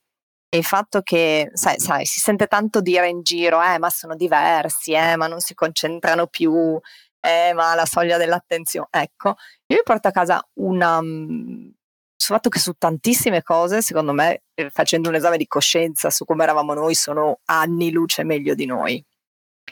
il 0.51 0.63
fatto 0.63 1.01
che, 1.01 1.51
sai, 1.53 1.79
sai, 1.79 2.05
si 2.05 2.19
sente 2.19 2.47
tanto 2.47 2.81
dire 2.81 3.07
in 3.07 3.21
giro, 3.21 3.61
eh, 3.61 3.77
ma 3.77 3.89
sono 3.89 4.15
diversi, 4.15 4.93
eh, 4.93 5.15
ma 5.15 5.27
non 5.27 5.41
si 5.41 5.53
concentrano 5.53 6.25
più, 6.25 6.79
eh, 7.19 7.53
ma 7.53 7.75
la 7.75 7.85
soglia 7.85 8.17
dell'attenzione. 8.17 8.87
Ecco, 8.91 9.35
io 9.67 9.77
mi 9.77 9.83
porto 9.83 10.07
a 10.07 10.11
casa 10.11 10.47
una... 10.55 11.01
Mm, 11.01 11.69
sul 12.15 12.35
fatto 12.35 12.49
che 12.49 12.59
su 12.59 12.73
tantissime 12.73 13.43
cose, 13.43 13.81
secondo 13.81 14.11
me, 14.11 14.43
eh, 14.53 14.69
facendo 14.69 15.07
un 15.07 15.15
esame 15.15 15.37
di 15.37 15.47
coscienza 15.47 16.09
su 16.09 16.25
come 16.25 16.43
eravamo 16.43 16.73
noi, 16.73 16.93
sono 16.93 17.39
anni 17.45 17.91
luce 17.91 18.23
meglio 18.23 18.53
di 18.55 18.65
noi. 18.65 19.03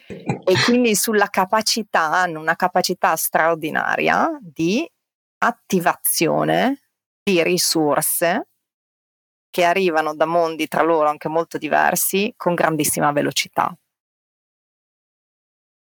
E 0.08 0.54
quindi 0.64 0.96
sulla 0.96 1.28
capacità, 1.28 2.12
hanno 2.14 2.40
una 2.40 2.56
capacità 2.56 3.16
straordinaria 3.16 4.30
di 4.42 4.90
attivazione 5.40 6.84
di 7.22 7.44
risorse 7.44 8.48
che 9.50 9.64
arrivano 9.64 10.16
da 10.16 10.26
mondi 10.26 10.68
tra 10.68 10.84
loro 10.84 11.10
anche 11.10 11.28
molto 11.28 11.58
diversi 11.58 12.34
con 12.38 12.54
grandissima 12.54 13.12
velocità. 13.12 13.76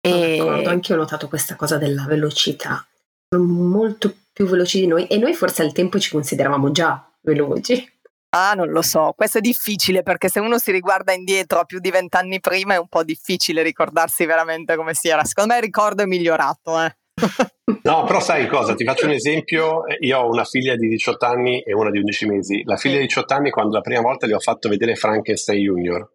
E... 0.00 0.62
Anche 0.66 0.92
io 0.92 0.98
ho 0.98 1.00
notato 1.00 1.28
questa 1.28 1.56
cosa 1.56 1.76
della 1.76 2.04
velocità. 2.06 2.86
Sono 3.28 3.44
molto 3.44 4.14
più 4.32 4.46
veloci 4.46 4.80
di 4.80 4.86
noi 4.86 5.06
e 5.06 5.18
noi 5.18 5.34
forse 5.34 5.62
al 5.62 5.72
tempo 5.72 5.98
ci 5.98 6.10
consideravamo 6.10 6.70
già 6.70 7.10
veloci. 7.20 7.98
Ah, 8.32 8.54
non 8.54 8.70
lo 8.70 8.80
so, 8.80 9.12
questo 9.16 9.38
è 9.38 9.40
difficile 9.40 10.04
perché 10.04 10.28
se 10.28 10.38
uno 10.38 10.56
si 10.58 10.70
riguarda 10.70 11.12
indietro 11.12 11.58
a 11.58 11.64
più 11.64 11.80
di 11.80 11.90
vent'anni 11.90 12.38
prima 12.38 12.74
è 12.74 12.78
un 12.78 12.86
po' 12.86 13.02
difficile 13.02 13.62
ricordarsi 13.62 14.24
veramente 14.24 14.76
come 14.76 14.94
si 14.94 15.08
era. 15.08 15.24
Secondo 15.24 15.52
me 15.52 15.58
il 15.58 15.64
ricordo 15.64 16.02
è 16.02 16.06
migliorato, 16.06 16.80
eh. 16.80 16.96
No, 17.82 18.04
però 18.04 18.20
sai 18.20 18.46
cosa? 18.46 18.74
Ti 18.74 18.84
faccio 18.84 19.06
un 19.06 19.12
esempio. 19.12 19.82
Io 20.00 20.18
ho 20.18 20.28
una 20.28 20.44
figlia 20.44 20.76
di 20.76 20.88
18 20.88 21.24
anni 21.24 21.60
e 21.62 21.72
una 21.72 21.90
di 21.90 21.98
11 21.98 22.26
mesi. 22.26 22.62
La 22.64 22.76
figlia 22.76 22.98
di 22.98 23.06
18 23.06 23.34
anni, 23.34 23.50
quando 23.50 23.76
la 23.76 23.80
prima 23.80 24.00
volta 24.00 24.26
le 24.26 24.34
ho 24.34 24.40
fatto 24.40 24.68
vedere 24.68 24.96
Frankenstein 24.96 25.60
Junior, 25.60 26.10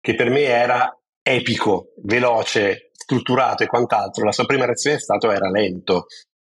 che 0.00 0.14
per 0.14 0.30
me 0.30 0.42
era 0.42 0.96
epico, 1.22 1.92
veloce, 2.02 2.85
strutturato 3.06 3.62
e 3.62 3.68
quant'altro, 3.68 4.24
la 4.24 4.32
sua 4.32 4.46
prima 4.46 4.66
reazione 4.66 4.96
è 4.96 5.00
stata 5.00 5.32
era 5.32 5.48
lento. 5.48 6.06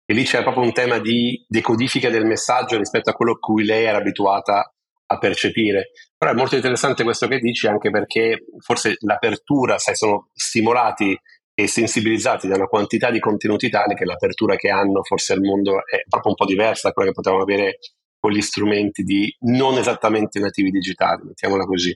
E 0.05 0.13
lì 0.13 0.23
c'era 0.23 0.43
proprio 0.43 0.63
un 0.63 0.71
tema 0.71 0.99
di 0.99 1.43
decodifica 1.47 2.09
del 2.09 2.25
messaggio 2.25 2.77
rispetto 2.77 3.09
a 3.09 3.13
quello 3.13 3.37
cui 3.37 3.65
lei 3.65 3.85
era 3.85 3.97
abituata 3.97 4.71
a 5.07 5.17
percepire. 5.17 5.91
Però 6.17 6.31
è 6.31 6.35
molto 6.35 6.55
interessante 6.55 7.03
questo 7.03 7.27
che 7.27 7.39
dici 7.39 7.67
anche 7.67 7.89
perché 7.89 8.45
forse 8.59 8.95
l'apertura, 8.99 9.77
sai, 9.77 9.95
sono 9.95 10.29
stimolati 10.33 11.19
e 11.53 11.67
sensibilizzati 11.67 12.47
da 12.47 12.55
una 12.55 12.67
quantità 12.67 13.11
di 13.11 13.19
contenuti 13.19 13.69
tali 13.69 13.95
che 13.95 14.05
l'apertura 14.05 14.55
che 14.55 14.69
hanno 14.69 15.03
forse 15.03 15.33
al 15.33 15.41
mondo 15.41 15.77
è 15.85 16.03
proprio 16.07 16.31
un 16.31 16.35
po' 16.35 16.45
diversa 16.45 16.87
da 16.87 16.93
quella 16.93 17.09
che 17.09 17.15
potevamo 17.15 17.41
avere 17.41 17.79
con 18.19 18.31
gli 18.31 18.41
strumenti 18.41 19.03
di 19.03 19.33
non 19.41 19.77
esattamente 19.77 20.39
nativi 20.39 20.69
digitali, 20.69 21.23
mettiamola 21.25 21.65
così. 21.65 21.95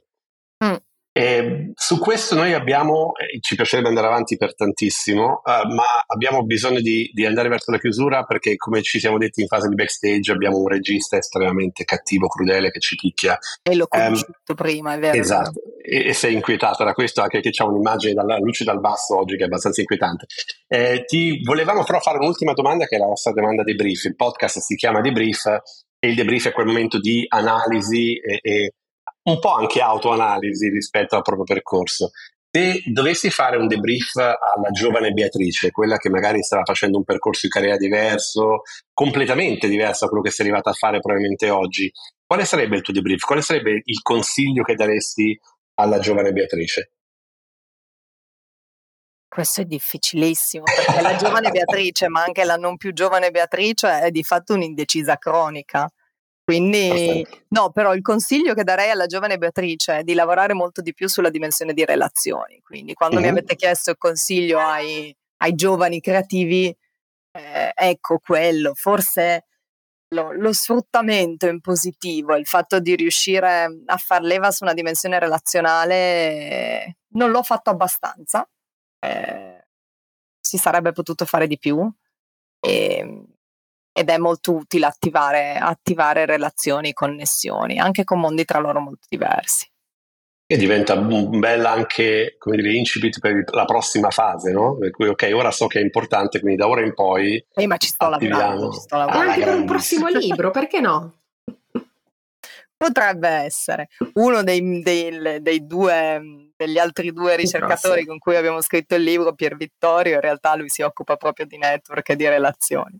Mm. 0.63 0.75
E 1.11 1.71
su 1.73 1.97
questo 1.97 2.35
noi 2.35 2.53
abbiamo, 2.53 3.13
eh, 3.15 3.39
ci 3.41 3.55
piacerebbe 3.55 3.87
andare 3.87 4.07
avanti 4.07 4.37
per 4.37 4.55
tantissimo, 4.55 5.41
uh, 5.43 5.73
ma 5.73 5.83
abbiamo 6.05 6.43
bisogno 6.43 6.79
di, 6.81 7.09
di, 7.13 7.25
andare 7.25 7.49
verso 7.49 7.71
la 7.71 7.79
chiusura 7.79 8.23
perché 8.23 8.55
come 8.55 8.83
ci 8.83 8.99
siamo 8.99 9.17
detti 9.17 9.41
in 9.41 9.47
fase 9.47 9.67
di 9.67 9.75
backstage 9.75 10.31
abbiamo 10.31 10.57
un 10.57 10.67
regista 10.67 11.17
estremamente 11.17 11.83
cattivo, 11.83 12.27
crudele 12.27 12.69
che 12.69 12.79
ci 12.79 12.95
picchia. 12.95 13.37
E 13.63 13.75
l'ho 13.75 13.87
ehm, 13.89 14.03
conosciuto 14.03 14.33
um, 14.47 14.55
prima, 14.55 14.93
è 14.93 14.99
vero. 14.99 15.17
Esatto, 15.17 15.61
e, 15.81 16.09
e, 16.09 16.13
sei 16.13 16.35
inquietata 16.35 16.83
da 16.83 16.93
questo 16.93 17.21
anche 17.21 17.41
che 17.41 17.49
c'è 17.49 17.63
un'immagine 17.63 18.13
dalla 18.13 18.37
luce 18.37 18.63
dal 18.63 18.79
basso 18.79 19.17
oggi 19.17 19.35
che 19.35 19.43
è 19.43 19.45
abbastanza 19.47 19.81
inquietante. 19.81 20.27
Eh, 20.67 21.05
ti 21.05 21.41
volevamo 21.43 21.83
però 21.83 21.99
fare 21.99 22.19
un'ultima 22.19 22.53
domanda 22.53 22.85
che 22.85 22.97
è 22.97 22.99
la 22.99 23.07
nostra 23.07 23.33
domanda 23.33 23.63
di 23.63 23.73
brief. 23.73 24.03
Il 24.03 24.15
podcast 24.15 24.59
si 24.59 24.75
chiama 24.75 25.01
debrief 25.01 25.45
e 25.99 26.07
il 26.07 26.15
debrief 26.15 26.47
è 26.47 26.51
quel 26.51 26.67
momento 26.67 26.99
di 26.99 27.25
analisi 27.27 28.15
e, 28.19 28.39
e 28.41 28.73
un 29.23 29.39
po' 29.39 29.53
anche 29.53 29.81
autoanalisi 29.81 30.69
rispetto 30.69 31.15
al 31.15 31.21
proprio 31.21 31.45
percorso. 31.45 32.11
Se 32.51 32.81
dovessi 32.85 33.29
fare 33.29 33.57
un 33.57 33.67
debrief 33.67 34.15
alla 34.15 34.71
giovane 34.71 35.11
Beatrice, 35.11 35.69
quella 35.69 35.97
che 35.97 36.09
magari 36.09 36.41
stava 36.41 36.63
facendo 36.63 36.97
un 36.97 37.03
percorso 37.03 37.41
di 37.45 37.51
carriera 37.51 37.77
diverso, 37.77 38.61
completamente 38.91 39.67
diverso 39.67 40.05
da 40.05 40.09
quello 40.09 40.23
che 40.23 40.31
sei 40.31 40.47
arrivata 40.47 40.71
a 40.71 40.73
fare 40.73 40.99
probabilmente 40.99 41.49
oggi, 41.51 41.91
quale 42.25 42.45
sarebbe 42.45 42.77
il 42.77 42.81
tuo 42.81 42.93
debrief? 42.93 43.23
Quale 43.23 43.41
sarebbe 43.41 43.81
il 43.83 44.01
consiglio 44.01 44.63
che 44.63 44.73
daresti 44.73 45.39
alla 45.75 45.99
giovane 45.99 46.31
Beatrice? 46.31 46.93
Questo 49.27 49.61
è 49.61 49.65
difficilissimo 49.65 50.63
perché 50.63 51.01
la 51.01 51.15
giovane 51.15 51.51
Beatrice, 51.51 52.07
ma 52.07 52.23
anche 52.23 52.43
la 52.45 52.55
non 52.55 52.77
più 52.77 52.93
giovane 52.93 53.29
Beatrice, 53.29 54.01
è 54.01 54.09
di 54.09 54.23
fatto 54.23 54.55
un'indecisa 54.55 55.17
cronica. 55.17 55.87
Quindi, 56.49 57.23
no, 57.49 57.69
però 57.69 57.93
il 57.93 58.01
consiglio 58.01 58.55
che 58.55 58.63
darei 58.63 58.89
alla 58.89 59.05
giovane 59.05 59.37
Beatrice 59.37 59.99
è 59.99 60.03
di 60.03 60.15
lavorare 60.15 60.55
molto 60.55 60.81
di 60.81 60.95
più 60.95 61.07
sulla 61.07 61.29
dimensione 61.29 61.73
di 61.73 61.85
relazioni. 61.85 62.59
Quindi, 62.61 62.95
quando 62.95 63.17
uh-huh. 63.17 63.21
mi 63.21 63.27
avete 63.27 63.55
chiesto 63.55 63.91
il 63.91 63.97
consiglio 63.99 64.57
ai, 64.57 65.15
ai 65.43 65.53
giovani 65.53 66.01
creativi, 66.01 66.75
eh, 67.33 67.71
ecco 67.75 68.17
quello, 68.17 68.73
forse 68.73 69.45
lo, 70.15 70.31
lo, 70.31 70.51
sfruttamento 70.51 71.45
in 71.45 71.61
positivo, 71.61 72.35
il 72.35 72.47
fatto 72.47 72.79
di 72.79 72.95
riuscire 72.95 73.67
a 73.85 73.97
far 73.97 74.23
leva 74.23 74.49
su 74.49 74.63
una 74.63 74.73
dimensione 74.73 75.19
relazionale, 75.19 76.97
non 77.09 77.29
l'ho 77.29 77.43
fatto 77.43 77.69
abbastanza. 77.69 78.49
Eh, 78.97 79.67
si 80.39 80.57
sarebbe 80.57 80.93
potuto 80.93 81.25
fare 81.25 81.45
di 81.45 81.59
più. 81.59 81.87
E, 82.59 83.23
ed 83.99 84.09
è 84.09 84.17
molto 84.17 84.53
utile 84.53 84.85
attivare, 84.85 85.57
attivare 85.57 86.25
relazioni, 86.25 86.93
connessioni, 86.93 87.79
anche 87.79 88.05
con 88.05 88.21
mondi 88.21 88.45
tra 88.45 88.57
loro 88.59 88.79
molto 88.79 89.05
diversi. 89.09 89.69
E 90.45 90.55
diventa 90.55 90.93
un 90.93 91.37
bel 91.37 91.65
anche, 91.65 92.37
come 92.39 92.55
dire, 92.55 92.71
incipit 92.71 93.19
per 93.19 93.43
la 93.51 93.65
prossima 93.65 94.09
fase, 94.09 94.53
no? 94.53 94.77
Per 94.77 94.91
cui, 94.91 95.09
ok, 95.09 95.29
ora 95.33 95.51
so 95.51 95.67
che 95.67 95.79
è 95.79 95.81
importante, 95.81 96.39
quindi 96.39 96.57
da 96.57 96.69
ora 96.69 96.81
in 96.81 96.93
poi. 96.93 97.45
Eh, 97.53 97.67
ma 97.67 97.75
ci 97.75 97.89
sto 97.89 98.07
lavorando. 98.07 98.71
Ci 98.71 98.79
sto 98.79 98.95
lavorando. 98.95 99.31
Anche 99.31 99.43
per 99.43 99.55
un 99.55 99.65
prossimo 99.65 100.07
libro, 100.07 100.51
perché 100.51 100.79
no? 100.79 101.15
Potrebbe 102.77 103.27
essere 103.27 103.89
uno 104.13 104.43
dei, 104.43 104.81
dei, 104.81 105.41
dei 105.41 105.67
due, 105.67 106.51
degli 106.55 106.77
altri 106.77 107.11
due 107.11 107.35
ricercatori 107.35 108.05
con 108.05 108.17
cui 108.17 108.37
abbiamo 108.37 108.61
scritto 108.61 108.95
il 108.95 109.03
libro, 109.03 109.33
Pier 109.33 109.57
Vittorio, 109.57 110.15
in 110.15 110.21
realtà 110.21 110.55
lui 110.55 110.69
si 110.69 110.83
occupa 110.83 111.17
proprio 111.17 111.45
di 111.45 111.57
network 111.57 112.07
e 112.07 112.15
di 112.15 112.29
relazioni. 112.29 112.97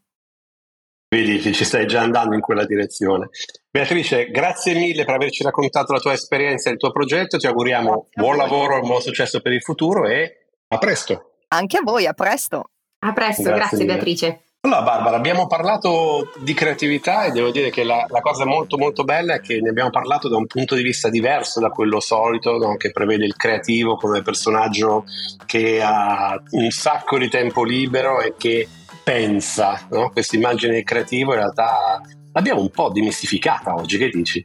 Vedi 1.11 1.39
che 1.39 1.51
ci 1.53 1.65
stai 1.65 1.87
già 1.87 2.01
andando 2.01 2.35
in 2.35 2.41
quella 2.41 2.67
direzione. 2.67 3.29
Beatrice, 3.71 4.29
grazie 4.29 4.75
mille 4.75 5.05
per 5.05 5.15
averci 5.15 5.41
raccontato 5.41 5.91
la 5.91 5.99
tua 5.99 6.13
esperienza 6.13 6.69
e 6.69 6.73
il 6.73 6.77
tuo 6.77 6.91
progetto. 6.91 7.37
Ti 7.37 7.47
auguriamo 7.47 8.09
buon 8.13 8.37
lavoro 8.37 8.77
e 8.77 8.81
buon 8.81 9.01
successo 9.01 9.41
per 9.41 9.51
il 9.53 9.63
futuro 9.63 10.05
e 10.05 10.49
a 10.67 10.77
presto. 10.77 11.31
Anche 11.47 11.77
a 11.77 11.81
voi, 11.83 12.05
a 12.05 12.13
presto. 12.13 12.69
A 12.99 13.13
presto, 13.13 13.41
grazie, 13.41 13.55
grazie 13.55 13.85
Beatrice. 13.85 14.41
Allora 14.61 14.83
Barbara, 14.83 15.15
abbiamo 15.15 15.47
parlato 15.47 16.31
di 16.37 16.53
creatività 16.53 17.23
e 17.23 17.31
devo 17.31 17.49
dire 17.49 17.71
che 17.71 17.83
la, 17.83 18.05
la, 18.09 18.19
cosa 18.19 18.45
molto 18.45 18.77
molto 18.77 19.03
bella 19.03 19.35
è 19.35 19.39
che 19.39 19.61
ne 19.61 19.69
abbiamo 19.69 19.89
parlato 19.89 20.27
da 20.27 20.35
un 20.35 20.45
punto 20.45 20.75
di 20.75 20.83
vista 20.83 21.09
diverso 21.09 21.59
da 21.59 21.69
quello 21.69 21.99
solito, 22.01 22.57
no? 22.57 22.75
che 22.75 22.91
prevede 22.91 23.25
il 23.25 23.37
creativo 23.37 23.95
come 23.95 24.21
personaggio 24.21 25.05
che 25.45 25.81
ha 25.81 26.39
un 26.51 26.69
sacco 26.71 27.17
di 27.17 27.29
tempo 27.29 27.63
libero 27.63 28.19
e 28.19 28.33
che 28.37 28.67
pensa, 29.09 29.87
no? 29.89 30.11
questa 30.11 30.35
immagine 30.35 30.83
creativa 30.83 31.33
in 31.33 31.39
realtà 31.39 31.99
l'abbiamo 32.31 32.61
un 32.61 32.69
po' 32.69 32.91
dimistificata 32.91 33.73
oggi, 33.73 33.97
che 33.97 34.09
dici? 34.09 34.43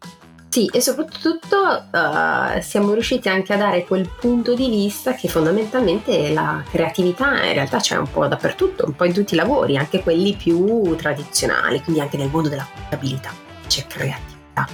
Sì, 0.48 0.70
e 0.72 0.80
soprattutto 0.80 1.84
uh, 1.92 2.60
siamo 2.62 2.94
riusciti 2.94 3.28
anche 3.28 3.52
a 3.52 3.56
dare 3.58 3.84
quel 3.84 4.08
punto 4.08 4.54
di 4.54 4.70
vista 4.70 5.12
che 5.12 5.28
fondamentalmente 5.28 6.32
la 6.32 6.64
creatività 6.70 7.44
in 7.44 7.52
realtà 7.52 7.78
c'è 7.78 7.96
un 7.96 8.10
po' 8.10 8.26
dappertutto, 8.26 8.86
un 8.86 8.94
po' 8.94 9.04
in 9.04 9.12
tutti 9.12 9.34
i 9.34 9.36
lavori, 9.36 9.76
anche 9.76 10.00
quelli 10.00 10.32
più 10.34 10.96
tradizionali, 10.96 11.82
quindi 11.82 12.00
anche 12.00 12.16
nel 12.16 12.30
mondo 12.30 12.48
della 12.48 12.66
contabilità 12.72 13.34
c'è 13.66 13.86
creatività. 13.86 14.66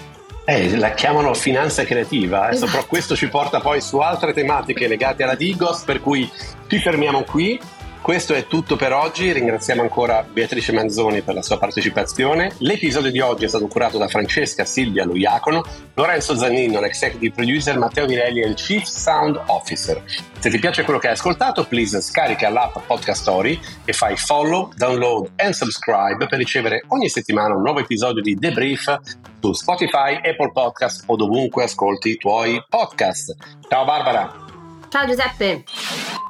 Eh, 0.44 0.76
la 0.76 0.92
chiamano 0.92 1.34
finanza 1.34 1.82
creativa, 1.82 2.50
esatto. 2.50 2.70
però 2.70 2.86
questo 2.86 3.16
ci 3.16 3.28
porta 3.28 3.58
poi 3.58 3.80
su 3.80 3.98
altre 3.98 4.32
tematiche 4.32 4.86
legate 4.86 5.24
alla 5.24 5.34
Digos, 5.34 5.82
per 5.82 6.00
cui 6.00 6.30
ci 6.68 6.78
fermiamo 6.78 7.22
qui 7.22 7.58
questo 8.02 8.34
è 8.34 8.46
tutto 8.46 8.76
per 8.76 8.92
oggi, 8.92 9.30
ringraziamo 9.30 9.82
ancora 9.82 10.22
Beatrice 10.22 10.72
Manzoni 10.72 11.22
per 11.22 11.34
la 11.34 11.42
sua 11.42 11.58
partecipazione. 11.58 12.52
L'episodio 12.58 13.10
di 13.10 13.20
oggi 13.20 13.44
è 13.44 13.48
stato 13.48 13.66
curato 13.66 13.98
da 13.98 14.08
Francesca 14.08 14.64
Silvia 14.64 15.04
Luiacono, 15.04 15.62
Lorenzo 15.94 16.36
Zannino, 16.36 16.80
l'executive 16.80 17.34
producer, 17.34 17.78
Matteo 17.78 18.06
Virelli 18.06 18.40
il 18.40 18.54
chief 18.54 18.84
sound 18.84 19.40
officer. 19.46 20.02
Se 20.38 20.50
ti 20.50 20.58
piace 20.58 20.82
quello 20.84 20.98
che 20.98 21.08
hai 21.08 21.12
ascoltato, 21.12 21.66
please 21.66 22.00
scarica 22.00 22.48
l'app 22.48 22.78
Podcast 22.86 23.20
Story 23.20 23.60
e 23.84 23.92
fai 23.92 24.16
follow, 24.16 24.72
download 24.76 25.30
and 25.36 25.52
subscribe 25.52 26.26
per 26.26 26.38
ricevere 26.38 26.84
ogni 26.88 27.08
settimana 27.08 27.54
un 27.54 27.62
nuovo 27.62 27.80
episodio 27.80 28.22
di 28.22 28.34
Debrief 28.34 28.98
su 29.40 29.52
Spotify, 29.52 30.14
Apple 30.14 30.52
Podcast 30.52 31.04
o 31.06 31.16
dovunque 31.16 31.64
ascolti 31.64 32.10
i 32.10 32.16
tuoi 32.16 32.62
podcast. 32.68 33.34
Ciao 33.68 33.84
Barbara! 33.84 34.32
Ciao 34.88 35.06
Giuseppe! 35.06 36.29